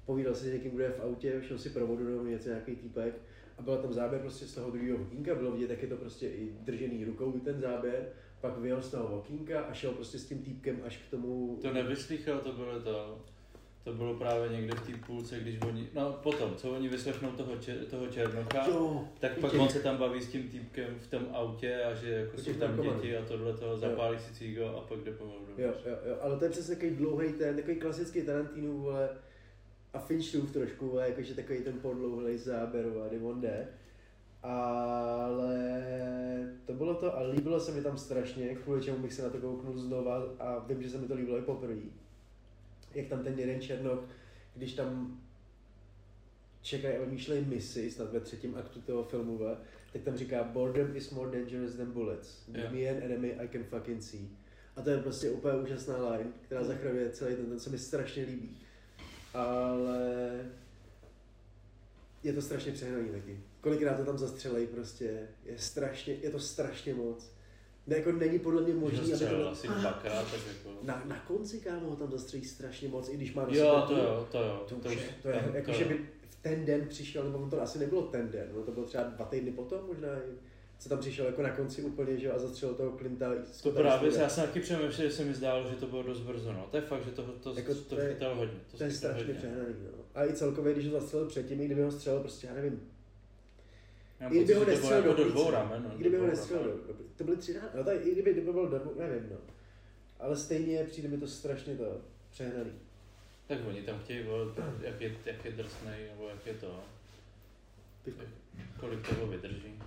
[0.07, 3.15] povídal si s někým, kdo je v autě, šel si provodu nebo něco, nějaký týpek.
[3.59, 6.29] A byl tam záběr prostě z toho druhého okýnka, bylo vidět, jak je to prostě
[6.29, 10.39] i držený rukou ten záběr, pak vyjel z toho okýnka a šel prostě s tím
[10.43, 11.59] týpkem až k tomu...
[11.63, 13.19] To nevyslýchal, to bylo to.
[13.85, 17.57] To bylo právě někde v té půlce, když oni, no potom, co oni vyslechnou toho,
[17.57, 21.07] čer, toho Černocha, Jo, tak pak těch- on se tam baví s tím týpkem v
[21.11, 23.01] tom autě a že jako jsou tam narkomanů.
[23.01, 25.55] děti a tohle toho, zapálí si cigo a pak jde pomalu domů.
[25.59, 29.09] Jo, jo, jo, ale to je přesně takový dlouhý ten, takový klasický Tarantino, vole,
[29.93, 33.69] a Finchův trošku, vole, jakože takový ten podlouhlej záběr, vole, kdy on jde.
[34.43, 35.57] Ale
[36.67, 39.39] to bylo to a líbilo se mi tam strašně, kvůli čemu bych se na to
[39.39, 41.75] kouknul znova a vím, že se mi to líbilo i poprvé.
[42.95, 44.05] Jak tam ten jeden Černok,
[44.55, 45.21] když tam
[46.63, 49.41] čekají a vymýšlejí misi, snad ve třetím aktu toho filmu,
[49.93, 52.43] tak tam říká boredom is more dangerous than bullets.
[52.47, 52.71] Give Jo.
[52.73, 54.29] me an enemy I can fucking see.
[54.77, 58.25] A to je prostě úplně úžasná line, která zachraňuje celý ten, ten se mi strašně
[58.25, 58.57] líbí.
[59.35, 60.41] Ale
[62.23, 63.41] je to strašně přehnaný taky.
[63.67, 67.31] Kolikrát to tam zastřelej prostě, je strašně, je to strašně moc.
[67.87, 69.49] Ne, jako není podle mě možný, aby to...
[69.51, 70.79] asi dvakrát, tak jako...
[70.83, 74.01] Na, na konci, kámo, ho tam zastřelí strašně moc, i když má Jo, to tu-
[74.01, 74.67] jo, to jo.
[74.83, 75.95] to, už je, to je, tam- jako, to že by
[76.31, 79.25] v ten den přišel, nebo to asi nebylo ten den, no, to bylo třeba dva
[79.25, 80.09] týdny potom možná,
[80.79, 83.33] co tam přišel jako na konci úplně, že jo, a zastřelil toho Clinta.
[83.63, 86.53] To právě, já jsem taky přemýšlel, že se mi zdálo, že to bylo dost brzo,
[86.53, 86.69] no.
[86.71, 88.59] To je fakt, že to, to, Jako to, to to je- hodně.
[88.71, 90.05] To, To je strašně přehnaný, no.
[90.15, 92.81] A i celkově, když ho zastřelil předtím, i kdyby ho střelil, prostě já nevím,
[94.21, 95.83] Já mám i kdyby pocit, ho že to bylo nestřelil jako do do dvou ramen,
[95.83, 98.13] no, i kdyby do ho nestřelil, do, do, to byly tři rány, no tak i
[98.13, 99.37] kdyby, kdyby byl do dvou, nevím, no.
[100.21, 102.01] Ale stejně přijde mi to strašně to
[102.31, 102.73] přehnaný.
[103.47, 104.47] Tak oni tam chtějí, vole,
[104.81, 106.81] jak je, jak je drsnej, nebo jak je to,
[108.05, 108.15] Ty
[108.81, 109.83] kolik toho vydrží.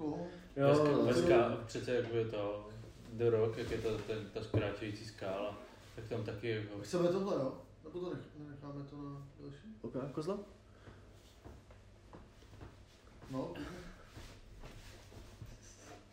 [0.00, 2.68] Jo, Bez, no, bez ká, přece jak je to,
[3.12, 5.58] The Rock, jak je to ten, ta skráčející skála,
[5.96, 7.54] tak tam taky jako, Chceme tohle, jo?
[7.84, 9.76] Nebo to nech, necháme to na další?
[9.82, 10.38] Ok, kozla?
[13.32, 13.54] No,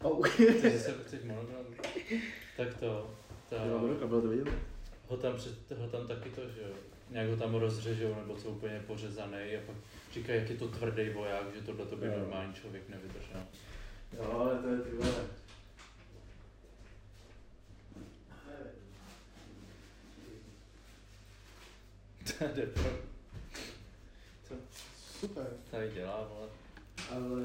[0.01, 0.27] Oh.
[0.29, 1.65] chceš, se, chceš monogram,
[2.57, 3.09] tak to,
[3.49, 4.47] ta, Jo, bylo, bylo to vidět.
[5.07, 6.69] ho tam, před, ho tam taky to, že jo,
[7.09, 9.75] nějak ho tam rozřežou, nebo co úplně pořezaný a pak
[10.13, 12.19] říkají, jak je to tvrdý voják, že tohle to by Jo.
[12.19, 13.41] normální člověk nevydržel.
[14.17, 15.25] Jo, ale to je ty vole.
[22.55, 22.89] Jde pro,
[25.19, 25.47] super.
[25.71, 26.47] tady dělá, vole.
[27.15, 27.41] Ale...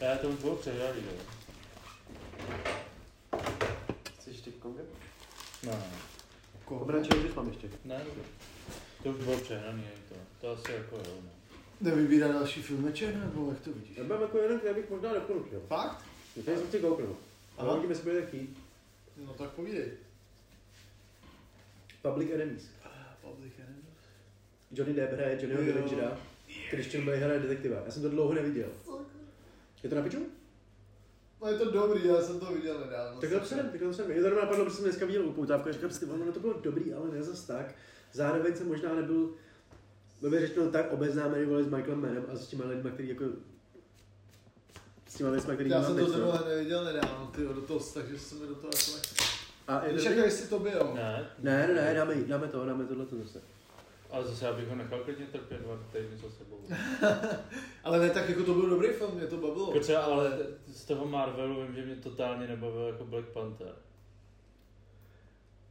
[0.00, 1.12] Já to už bylo přehradý, jo.
[4.18, 4.82] Chceš ty konga?
[5.62, 5.82] No.
[6.64, 6.80] Koho?
[6.80, 7.70] Obráčený bys mám ještě.
[7.84, 8.04] Ne.
[9.02, 10.14] To už bylo přehraný, je to.
[10.40, 11.30] To asi jako jo, no.
[11.80, 13.96] Nevybírá další filmeček, nebo jak to vidíš?
[13.96, 15.62] Já mám jako jeden, který bych možná doporučil.
[15.68, 16.04] Fakt?
[16.36, 17.16] Je tady jsem si kouknul.
[17.58, 17.68] Aha.
[17.68, 18.58] Ale uvidíme, jestli budete chtít.
[19.26, 19.90] No tak povídej.
[22.02, 22.70] Public Enemies.
[23.20, 23.82] Public Enemy.
[24.72, 26.16] Johnny Depp hraje Johnnyho Jo.
[26.70, 27.76] Christian Bale hraje detektiva.
[27.84, 28.68] Já jsem to dlouho neviděl.
[29.82, 30.26] Je to na piču?
[31.42, 33.20] No je to dobrý, já jsem to viděl nedávno.
[33.20, 34.10] Tak to předem, tak to předem.
[34.10, 36.94] Je to napadlo, protože jsem dneska viděl upoutávku a říkám si, ono to bylo dobrý,
[36.94, 37.74] ale ne zas tak.
[38.12, 39.30] Zároveň jsem možná nebyl,
[40.30, 43.24] by řečeno tak obeznámený vole s Michaelem Mannem a s těma lidmi, který jako
[45.08, 46.08] s těma věcmi, který Já jsem to no.
[46.08, 49.14] zrovna neviděl nedávno, ty do toho, takže jsem mi do toho jako nechci.
[49.68, 50.94] A je to jako jestli to bylo.
[50.94, 53.40] Ne, Ne, ne, ne, dáme, dáme to, dáme tohle zase.
[54.10, 56.58] Ale zase já bych ho nechal klidně trpět dva týdny za sebou.
[57.84, 59.66] Ale ne, tak jako to byl dobrý film, mě to bavilo.
[59.66, 63.74] Jako třeba, ale z toho Marvelu vím, že mě totálně nebavil jako Black Panther.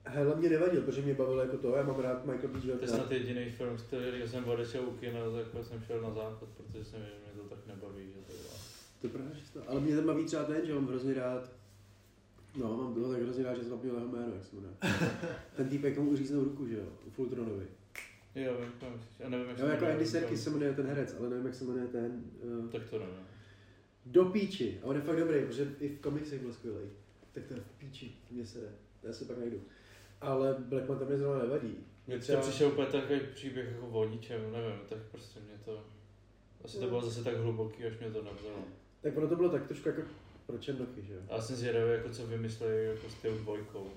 [0.04, 2.60] Hele, mě nevadil, protože mě bavilo jako to, já mám rád Michael B.
[2.60, 2.90] To je Jordan.
[2.90, 6.86] snad jediný film, z kterého jsem odešel u kina, jako jsem šel na záchod, protože
[6.86, 8.54] jsem věděl, že mě to tak nebaví, že to bylo.
[9.02, 11.52] To je pravda, že to, ale mě tam baví třeba ten, že mám hrozně rád,
[12.56, 14.74] no, mám toho tak hrozně rád, že jsem zapomněl jeho jméno, jak se jmenuje.
[15.56, 17.68] ten týpek mu uříznou ruku, že jo, u Fultronovi.
[18.46, 19.22] Jo, vím, kam myslíš.
[19.26, 21.56] A nevím, jak Jo, se jako Andy Serkis se jmenuje ten herec, ale nevím, jak
[21.56, 23.16] se jmenuje ten, uh, Tak to nevím.
[24.06, 24.80] do píči.
[24.84, 26.90] A on je fakt dobrý, protože i v komiksech byl skvělý.
[27.32, 28.70] Tak to je v píči, mě se jde,
[29.04, 29.62] já se pak najdu.
[30.22, 31.76] Ale Black Manta mě zrovna nevadí.
[32.08, 35.84] Mně Třeba- přišel úplně takový příběh jako o ničem, nevím, tak prostě mě to...
[36.64, 38.66] Asi to bylo zase tak hluboký, až mě to nevzalo.
[39.02, 40.02] Tak ono to bylo tak trošku jako
[40.46, 41.20] pro černochy, že jo.
[41.30, 43.92] A já jsem zvědavý, jako co vymysleli jako s tou dvojkou.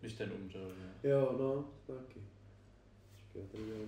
[0.00, 1.08] Když ten umřel, že?
[1.08, 2.20] Jo, no, taky.
[3.32, 3.86] Počkej.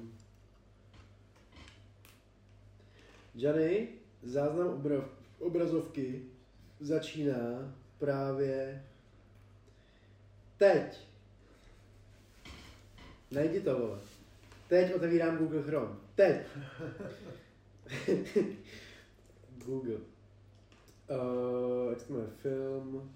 [3.34, 3.88] Johnny,
[4.22, 6.22] záznam obra- obrazovky
[6.80, 8.84] začíná právě
[10.57, 11.01] teď.
[13.30, 13.99] Najdi to, vole.
[14.68, 15.97] Teď otevírám Google Chrome.
[16.14, 16.47] Teď.
[19.66, 19.95] Google.
[19.95, 22.30] Uh, jak se jmenuje?
[22.42, 23.14] Film.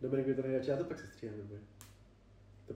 [0.00, 1.54] Dominik by to nejradši, já to pak se stříhám, nebo?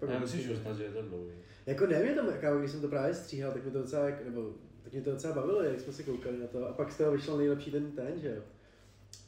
[0.01, 1.33] To pak Já musíš uznat, že je to dlouhý.
[1.67, 4.93] Jako nevím, tam, kámo, když jsem to právě stříhal, tak mě to docela, nebo, tak
[4.93, 6.69] mě to docela bavilo, jak jsme si koukali na to.
[6.69, 8.43] A pak z toho vyšel nejlepší ten, ten, že jo?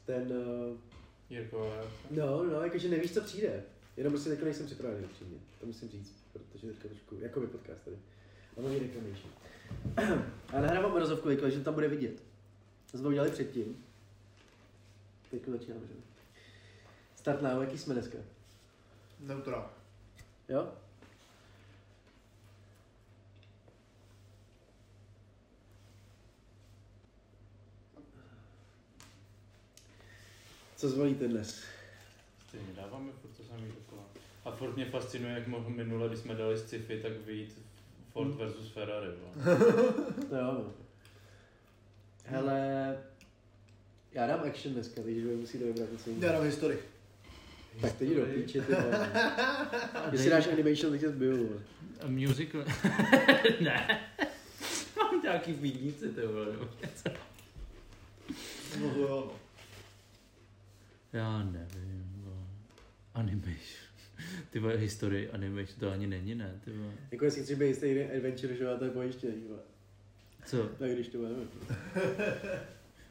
[0.07, 0.77] Ten, uh,
[1.31, 3.63] Jirko, já no, no, jakože nevíš, co přijde.
[3.97, 7.83] Jenom prostě teďka nejsem připravený upřímně, to musím říct, protože teďka trošku, jako by podcast
[7.85, 7.97] tady.
[8.57, 9.29] A nový reklamější.
[10.53, 12.23] A nahrávám obrazovku, teďka, že tam bude vidět.
[12.93, 13.85] To jsme udělali předtím.
[15.31, 15.95] Teďka začínáme, že?
[17.15, 18.19] Start now, jaký jsme dneska?
[19.21, 19.71] Neutrál.
[20.51, 20.69] Jo?
[30.77, 31.65] Co zvolíte dnes?
[32.49, 34.03] Stejně dáváme furt to samý dokola.
[34.45, 37.59] A furt mě fascinuje, jak mohl minule, když jsme dali sci-fi, tak vyjít
[38.13, 39.07] Ford versus Ferrari.
[40.33, 40.73] jo, no.
[42.25, 42.99] Hele,
[44.13, 46.33] já dám action dneska, takže vy musíte vybrat něco Já jiného.
[46.35, 46.90] dám historii.
[47.81, 49.11] Tak teď do píče, ty vole.
[50.13, 51.61] Jestli dáš animation, zbiju, vole.
[52.01, 52.65] A musical?
[53.61, 54.01] ne.
[54.97, 56.47] Mám nějaký pídnici, ty vole.
[56.53, 57.09] nebo něco.
[58.81, 59.33] No to jo.
[61.13, 62.47] Já nevím, vole.
[63.15, 63.91] Animation.
[64.51, 66.93] Ty vole, historie animation, to ani není, ne, ty vole.
[67.11, 69.61] Jako jestli chci být jistý adventure, že jo, to je pojištění, vole.
[70.47, 70.67] Co?
[70.67, 71.49] Tak když to bude, nevím.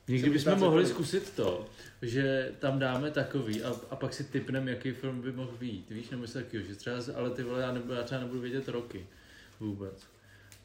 [0.10, 0.94] Někdy Jsem bychom mohli kolik?
[0.96, 1.66] zkusit to,
[2.02, 6.10] že tam dáme takový a, a pak si typneme, jaký film by mohl být, víš,
[6.10, 9.08] nebo něco takového, že třeba, ale ty vole, já, nebudu, já třeba nebudu vědět roky
[9.60, 10.08] vůbec.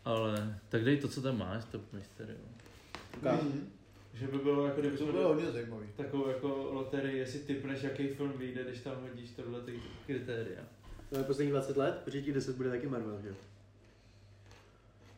[0.04, 2.34] Ale tak dej to, co tam máš, to mystery.
[3.22, 3.42] Tak.
[3.42, 3.68] Mhm.
[4.14, 5.86] Že by bylo jako, kdyby To bylo hodně zajímavý.
[5.96, 10.60] takovou jako loterii, jestli typneš, jaký film vyjde, když tam hodíš tohle ty kritéria.
[11.10, 13.34] To je posledních 20 let, protože těch 10 bude taky Marvel, že jo?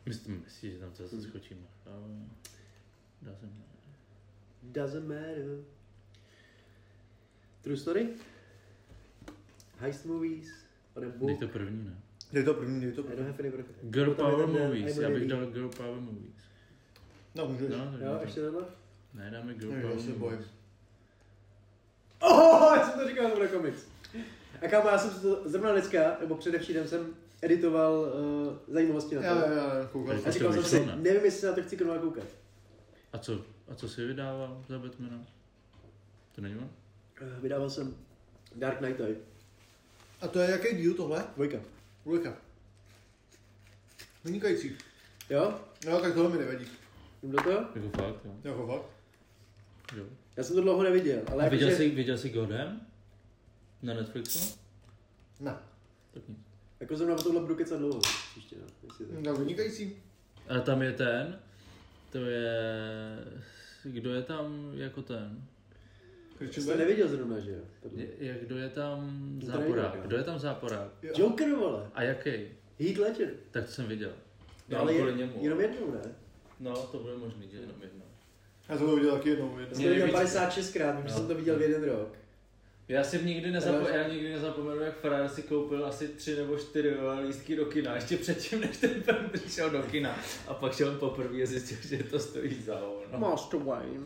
[0.05, 1.61] Myslím, myslíš, že tam to zase skočíme.
[1.85, 2.01] Ale...
[3.21, 3.76] Doesn't matter.
[4.71, 5.63] Doesn't matter.
[7.63, 8.07] True story?
[9.79, 10.49] Heist movies?
[10.95, 11.27] On a book?
[11.27, 11.95] Dej to první, ne?
[12.33, 13.25] Je to první, je to I don't první.
[13.31, 13.85] have any preference.
[13.89, 16.35] Girl Power Movies, já bych dal Girl Power Movies.
[17.35, 17.69] No, můžeš.
[17.69, 18.19] No, Jo, dáme.
[18.23, 18.63] ještě tohle?
[19.13, 20.09] Ne, dáme Girl Ne, Power se.
[20.11, 20.45] Movies.
[22.21, 23.81] Oh, já jsem to říkal, to bude komiks.
[24.61, 29.21] A kámo, já jsem si to zrovna dneska, nebo předevčírem jsem editoval uh, zajímavosti na
[29.21, 29.27] to.
[29.27, 30.95] Já, já, já, koukal A říkal jsem si, ne?
[30.95, 32.23] nevím, jestli na to chci konovat koukat.
[33.13, 33.41] A co,
[33.71, 35.25] a co jsi vydával za Batmana?
[36.35, 36.63] To není on?
[37.21, 37.95] Uh, vydával jsem
[38.55, 39.15] Dark Knight Eye.
[40.21, 41.25] A to je jaký díl tohle?
[41.35, 41.57] Dvojka.
[42.05, 42.37] Dvojka.
[44.23, 44.77] Vynikající.
[45.29, 45.59] Jo?
[45.85, 46.65] No, tak tohle mi nevadí.
[47.23, 47.65] Jdu do toho?
[47.75, 48.31] Jako fakt, jo.
[48.43, 48.85] Jako fakt.
[49.97, 50.05] jo.
[50.37, 52.81] Já jsem to dlouho neviděl, ale A viděl jakože- jsi, viděl jsi Godem?
[53.81, 54.57] Na Netflixu?
[55.39, 55.55] Ne.
[56.13, 56.37] Tak nic.
[56.79, 57.99] Jako zrovna o tohle budu kecat dlouho.
[58.31, 58.65] Příště, no.
[58.83, 59.13] Jestli to...
[59.21, 59.95] No, vynikající.
[60.49, 61.39] Ale tam je ten,
[62.17, 62.57] to je,
[63.83, 65.41] kdo je tam jako ten?
[66.51, 67.61] Jsi to neviděl zrovna, že jo?
[67.83, 68.01] Tohle.
[68.01, 70.01] Je, je, kdo je tam záporák?
[70.01, 70.91] Kdo je tam záporák?
[71.03, 71.13] Jo.
[71.17, 71.89] Joker, vole.
[71.93, 72.31] A jaký?
[72.79, 73.29] Heath Ledger.
[73.51, 74.11] Tak to jsem viděl.
[74.69, 75.33] No, ale je, němu.
[75.41, 76.01] jenom jednou, ne?
[76.59, 78.05] No, to bude možný, že jenom jedno.
[78.69, 79.53] Já jsem to viděl taky jednou.
[79.55, 79.75] Já jednou.
[79.75, 81.17] jsem to viděl nejvíc- 56 krát, protože No.
[81.19, 82.15] jsem to viděl v jeden rok.
[82.89, 86.95] Já si nikdy, nezapo- já nikdy nezapomenu, jak Frajer si koupil asi tři nebo čtyři
[87.27, 90.19] lístky do kina, ještě předtím, než ten film přišel do kina.
[90.47, 93.19] A pak šel poprvé a zjistil, že to stojí za hovno.
[93.19, 94.03] Master Wayne.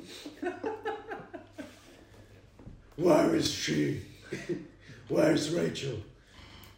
[2.97, 3.93] Where is she?
[5.09, 5.99] Where is Rachel?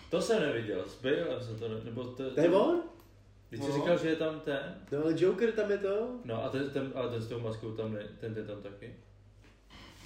[0.09, 2.81] To jsem neviděl, s Balem jsem to ne, nebo to, To je on?
[3.49, 3.75] Když jsi No.
[3.75, 6.19] říkal, že je tam ten, No ale Joker tam je to.
[6.25, 8.93] no a ten, ten, ale ten s tou maskou tam ne, ten je tam taky.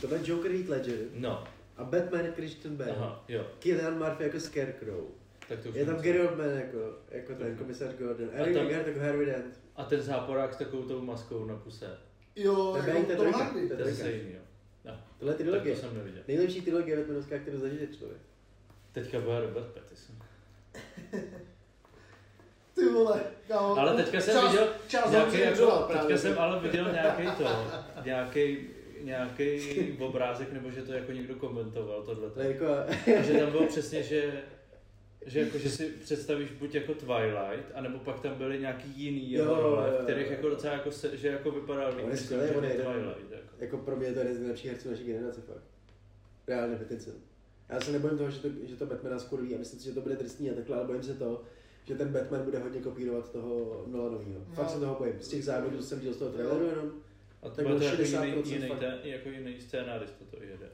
[0.01, 0.95] To je Joker Heath Ledger.
[1.13, 1.43] No,
[1.77, 2.91] A Batman je Christian Bale.
[2.91, 3.45] aha, jo.
[3.59, 5.03] Killian Murphy jako Scarecrow.
[5.49, 6.77] Tak to Je tam Gary Oldman jako,
[7.11, 8.29] jako ten komisař Gordon.
[8.33, 9.59] A Harry tam- Maguire jako Harry Dent.
[9.75, 11.97] A ten záporák s takovou tou maskou na puse.
[12.35, 13.31] Jo, To je jako to.
[13.31, 13.61] Hardy.
[13.61, 13.95] To To je trojka.
[13.97, 14.39] stejný, jo.
[14.85, 15.75] No, Tohle je tak trilogie.
[15.75, 16.21] to jsem neviděl.
[16.27, 18.21] Nejlepší trilogie Batmanovská, kterou zažije člověk.
[18.91, 20.15] Teďka bude Robert Pattinson.
[22.75, 23.77] Ty vole, kámo.
[23.77, 27.27] Ale teďka jsem čas, viděl čas nějaký, hodně jako, dělat teďka jsem ale viděl nějaký
[27.37, 27.43] to,
[28.05, 28.67] nějaký,
[29.03, 29.59] nějaký
[29.99, 32.29] obrázek, nebo že to jako někdo komentoval tohle.
[32.29, 32.65] To jako,
[33.21, 34.41] že tam bylo přesně, že
[35.25, 39.55] že, jako, že si představíš buď jako Twilight, anebo pak tam byly nějaký jiný jeho
[39.55, 40.31] Jo, role, jo, jo, v kterých jo.
[40.31, 42.71] jako docela jako se, že jako vypadal líp, On je než skvělý, ten on je
[42.71, 42.85] jeden.
[42.85, 43.31] Twilight.
[43.31, 43.47] Jako.
[43.59, 45.63] jako pro mě je to jeden z nejlepších herců naší generace fakt.
[46.47, 47.13] Reálně Pattinson.
[47.69, 50.01] Já se nebojím toho, že to, že to Batmana skurví a myslím si, že to
[50.01, 51.41] bude tristní a takhle, ale bojím se toho,
[51.85, 54.39] že ten Batman bude hodně kopírovat toho Nolanovýho.
[54.53, 54.73] Fakt No.
[54.73, 55.15] se toho bojím.
[55.19, 56.91] Z těch závodů co jsem viděl z toho traileru jenom.
[57.41, 58.13] A to Tak byl to jako jiný,
[58.43, 58.79] 60% jiný, fakt.
[58.79, 60.69] ten, jako jiný scénárista to jede.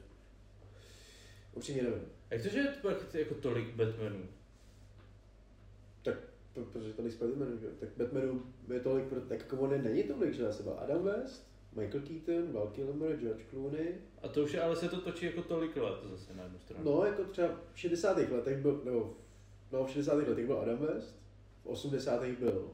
[1.54, 2.02] Upřímně nevím.
[2.30, 2.74] Jak to, že je
[3.12, 4.26] to jako tolik Batmanů?
[6.02, 6.12] To,
[6.70, 7.66] protože tolik Spider-Manů, že?
[7.80, 8.42] Tak Batmanů
[8.72, 12.02] je tolik, pro- tak jako on není tolik, že já jsem byl Adam West, Michael
[12.02, 13.94] Keaton, Val Kilmer, George Clooney.
[14.22, 16.84] A to už je, ale se to točí jako tolik let zase na jednu stranu.
[16.84, 18.16] No, jako třeba v 60.
[18.18, 19.16] letech byl, nebo
[19.72, 20.14] no, v 60.
[20.14, 21.16] letech byl Adam West,
[21.62, 22.24] v 80.
[22.24, 22.70] byl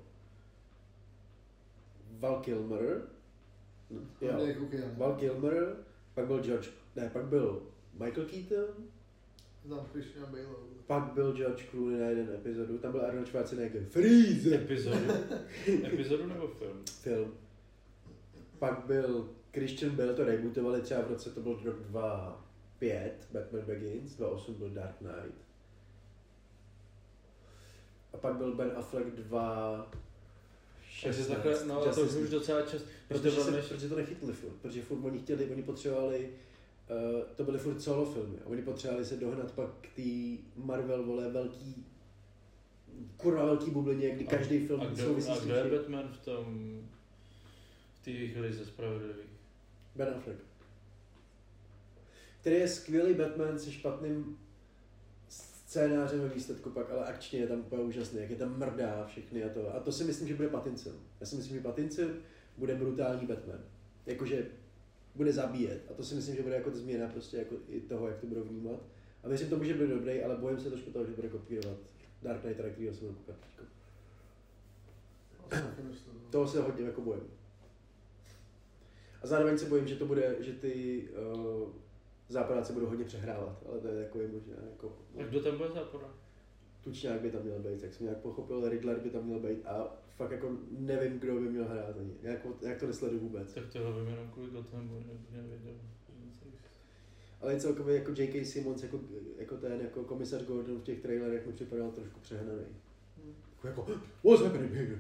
[2.18, 3.02] Val Kilmer,
[4.20, 4.32] jo.
[4.96, 5.76] Val Kilmer,
[6.14, 7.62] pak byl George, ne, pak byl
[7.92, 8.74] Michael Keaton,
[9.64, 10.44] Znám Christian Bale.
[10.86, 14.54] pak byl George Clooney na jeden epizodu, tam byl Arnold Schwarzenegger, Freeze!
[14.54, 15.12] Epizodu?
[15.86, 16.84] Epizodu nebo film?
[17.00, 17.34] film.
[18.58, 24.16] Pak byl Christian Bale, to rebootovali třeba v roce, to byl rok 2005, Batman Begins,
[24.16, 25.38] 2008 byl Dark Knight.
[28.12, 29.90] A pak byl Ben Affleck 2
[31.02, 34.52] Takže takhle, no to už už docela čas, to Protože, se, protože to nechytli furt,
[34.62, 36.30] protože furt oni chtěli, oni potřebovali,
[36.90, 41.02] uh, to byly furt solo filmy, a oni potřebovali se dohnat pak k té Marvel,
[41.02, 41.86] vole, velký,
[43.16, 45.64] kurva velký bublině, kdy každý film a souvisí a s kdo je.
[45.64, 46.80] Batman v tom,
[48.00, 49.30] v té jejich lize spravedlivých?
[49.96, 50.38] Ben Affleck.
[52.40, 54.38] Který je skvělý Batman se špatným
[55.70, 59.44] scénářem ve výsledku pak, ale akčně je tam úplně úžasný, jak je tam mrdá všechny
[59.44, 59.74] a to.
[59.74, 60.92] A to si myslím, že bude Pattinson.
[61.20, 62.14] Já si myslím, že Pattinson
[62.56, 63.60] bude brutální Batman.
[64.06, 64.46] Jakože
[65.14, 65.82] bude zabíjet.
[65.90, 68.42] A to si myslím, že bude jako změna prostě jako i toho, jak to budou
[68.42, 68.80] vnímat.
[69.24, 71.78] A věřím tomu, že bude dobrý, ale bojím se trošku toho, že bude kopírovat
[72.22, 73.36] Dark Knight, kterýho jsem koukat.
[76.30, 77.30] Toho se hodně jako bojím.
[79.22, 81.04] A zároveň se bojím, že to bude, že ty
[81.34, 81.68] uh,
[82.30, 84.96] západáci budou hodně přehrávat, ale to je takový možná jako...
[85.20, 86.08] A kdo tam bude zápora?
[86.84, 89.96] Tučňák by tam měl být, jak jsem nějak pochopil, Riddler by tam měl být a
[90.16, 92.14] fakt jako nevím, kdo by měl hrát ani.
[92.22, 93.54] Jak, jak to nesleduju vůbec.
[93.54, 95.74] Tak tohle bym jenom kvůli Gothamu ne- nevěděl.
[97.40, 98.44] Ale celkově jako J.K.
[98.44, 99.00] Simmons, jako,
[99.36, 102.64] jako ten, jako komisař Gordon v těch trailerech mi připadal trošku přehnaný.
[103.16, 103.34] Hmm.
[103.64, 104.98] Jako, jako what's happening here?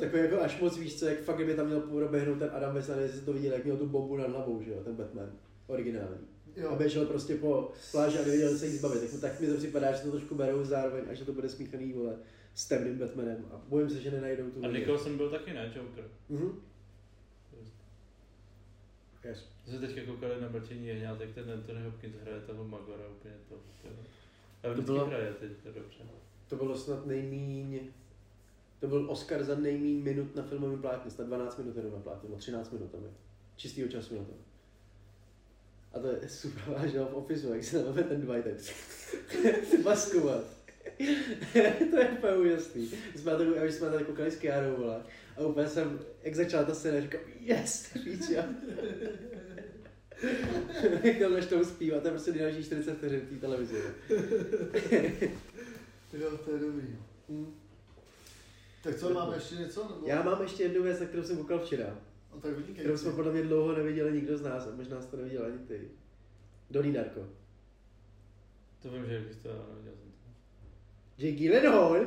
[0.00, 2.90] Takový jako až moc víš co, jak fakt kdyby tam měl proběhnout ten Adam West,
[3.00, 5.32] jestli to viděl, jak měl tu bombu nad hlavou, že jo, ten Batman,
[5.66, 6.16] originální.
[6.56, 6.70] Jo.
[6.70, 9.10] A běžel prostě po pláži a nevěděl se jí zbavit.
[9.10, 11.92] Tak, tak mi to připadá, že to trošku berou zároveň a že to bude smíchaný,
[11.92, 12.16] vole,
[12.54, 13.44] s temným Batmanem.
[13.52, 14.68] A bojím se, že nenajdou tu A.
[14.68, 16.04] Nicholson byl taky, ne, Joker.
[16.28, 16.60] Mhm.
[19.24, 19.44] Yes.
[19.68, 23.54] Jsme teďka koukali na Mrtění jehňát, jak ten Anthony Hopkins hraje toho Magora úplně to.
[23.82, 23.88] to
[24.62, 25.98] a vždycky bylo- hraje teď to dobře.
[26.48, 27.80] To bylo snad nejmíň...
[28.80, 32.28] To byl Oscar za nejmíň minut na filmovém plátně, snad 12 minut jenom na plátně,
[32.28, 33.10] nebo 13 minut tam je.
[33.56, 34.32] Čistýho času na to.
[35.96, 40.44] A to je super, že v ofisu, jak se tam ten Dwight, tak maskovat.
[41.90, 42.90] to je úplně úžasný.
[43.16, 45.02] Jsme na to, my jsme na to koukali s Kiarou, vole.
[45.36, 48.44] A úplně jsem, jak začala ta scéna, říkám, yes, píča.
[51.02, 53.76] Jak tam než to zpívat, to je prostě nejdelší 40 vteřin té televize.
[56.12, 56.96] Jo, to je dobrý.
[57.28, 57.54] Mm.
[58.82, 59.88] Tak co, máme ještě něco?
[59.88, 60.06] Nebo...
[60.06, 61.98] Já mám ještě jednu věc, na kterou jsem koukal včera,
[62.36, 65.16] No tak kterou jsme podle mě dlouho neviděli nikdo z nás, a možná jsi to
[65.16, 65.90] neviděl ani ty.
[66.70, 67.28] Donnie Darko.
[68.82, 70.28] To vím, že existuje, ale neviděl jsem to.
[71.18, 72.06] Jake Gyllenhaal?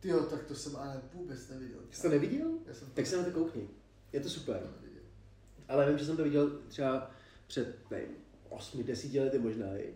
[0.00, 1.78] Ty jo, tak to jsem ale vůbec neviděl.
[1.90, 2.50] Jsi to neviděl?
[2.66, 3.68] Já jsem Tak se na to koukni.
[4.12, 4.70] Je to super.
[5.68, 7.10] Ale vím, že jsem to viděl třeba
[7.46, 8.08] před, nevím,
[8.48, 9.94] 8, 10 lety možná i.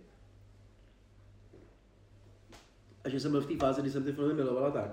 [3.04, 4.90] A že jsem byl v té fázi, kdy jsem ty filmy miloval a tak.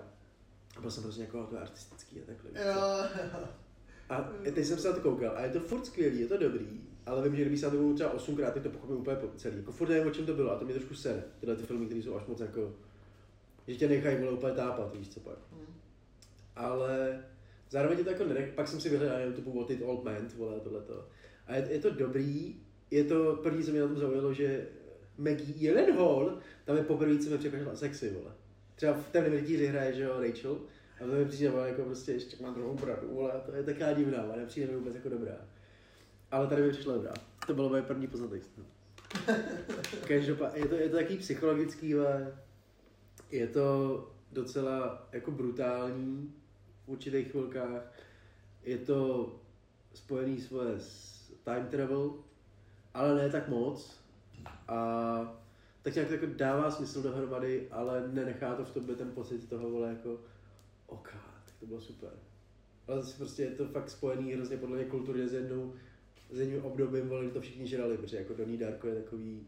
[0.78, 2.52] A byl jsem prostě jako to artistický a takhle.
[2.52, 2.58] co.
[2.58, 3.08] Jo,
[4.10, 6.82] A teď jsem se na to koukal a je to furt skvělý, je to dobrý,
[7.06, 9.28] ale vím, že kdyby se na to koukal třeba osmkrát, tak to pochopím úplně po
[9.38, 9.58] celý.
[9.58, 11.86] Jako furt nevím, o čem to bylo a to mě trošku sere, tyhle ty filmy,
[11.86, 12.74] které jsou až moc jako,
[13.68, 15.38] že tě nechají vole úplně tápat, víš co pak.
[15.52, 15.74] Hm.
[16.56, 17.24] Ale
[17.70, 20.34] zároveň je to jako nenech, pak jsem si vyhledal na YouTube What It Old Meant,
[20.34, 21.06] vole, tohleto.
[21.48, 22.56] A je, je, to dobrý,
[22.92, 24.68] je to první, co mě na tom zaujalo, že
[25.18, 28.32] Maggie Gyllenhaal, tam je poprvé, co mi připadá sexy, vole.
[28.76, 30.62] Třeba v té hraje, že jo, Rachel,
[31.02, 33.94] a to mi přijde jako prostě ještě mám druhou bradu, vole, a to je taková
[33.94, 35.36] divná, ale nepřijde mi vůbec jako dobrá.
[36.32, 37.14] Ale tady mi přišla dobrá.
[37.48, 38.44] To bylo moje první poznatek.
[40.08, 42.38] Každopádně, je to, je to takový psychologický, ale
[43.32, 43.98] je to
[44.32, 46.34] docela jako brutální
[46.86, 47.94] v určitých chvilkách.
[48.64, 49.30] Je to
[49.94, 51.14] spojený svoje s
[51.44, 52.14] time travel,
[52.94, 54.04] ale ne tak moc.
[54.68, 55.44] A
[55.82, 59.90] tak nějak jako dává smysl dohromady, ale nenechá to v tobě ten pocit toho, vole,
[59.90, 60.20] jako
[60.94, 61.10] ok,
[61.46, 62.10] tak to bylo super.
[62.88, 65.74] Ale zase prostě je to fakt spojený hrozně podle mě kulturně s jednou,
[66.32, 69.48] s jedním obdobím, kdy to všichni žrali, protože jako Donnie Darko je takový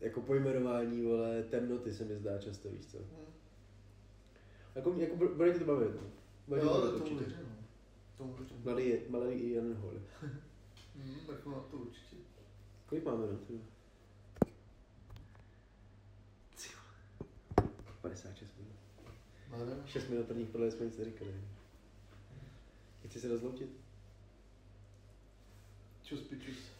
[0.00, 2.98] jako pojmenování, vole, temnoty se mi zdá často, víš co.
[2.98, 3.32] Hm.
[4.74, 6.00] Jako, jako bu- bude tě to bavit, no.
[6.48, 7.20] Bude Jo, to to určitě.
[7.24, 7.38] věřím.
[7.48, 7.56] no.
[8.18, 8.56] Tomu věřím.
[8.64, 9.92] Mladý, mladý Jan Hol.
[10.96, 12.16] Hm, tak no, to určitě.
[12.86, 13.54] Kolik máme na to?
[18.02, 18.55] 56
[19.58, 21.30] Máme 6 minut prvních podle jsme nic neříkali.
[23.08, 23.86] Chci se rozloučit?
[26.06, 26.75] čus pičus.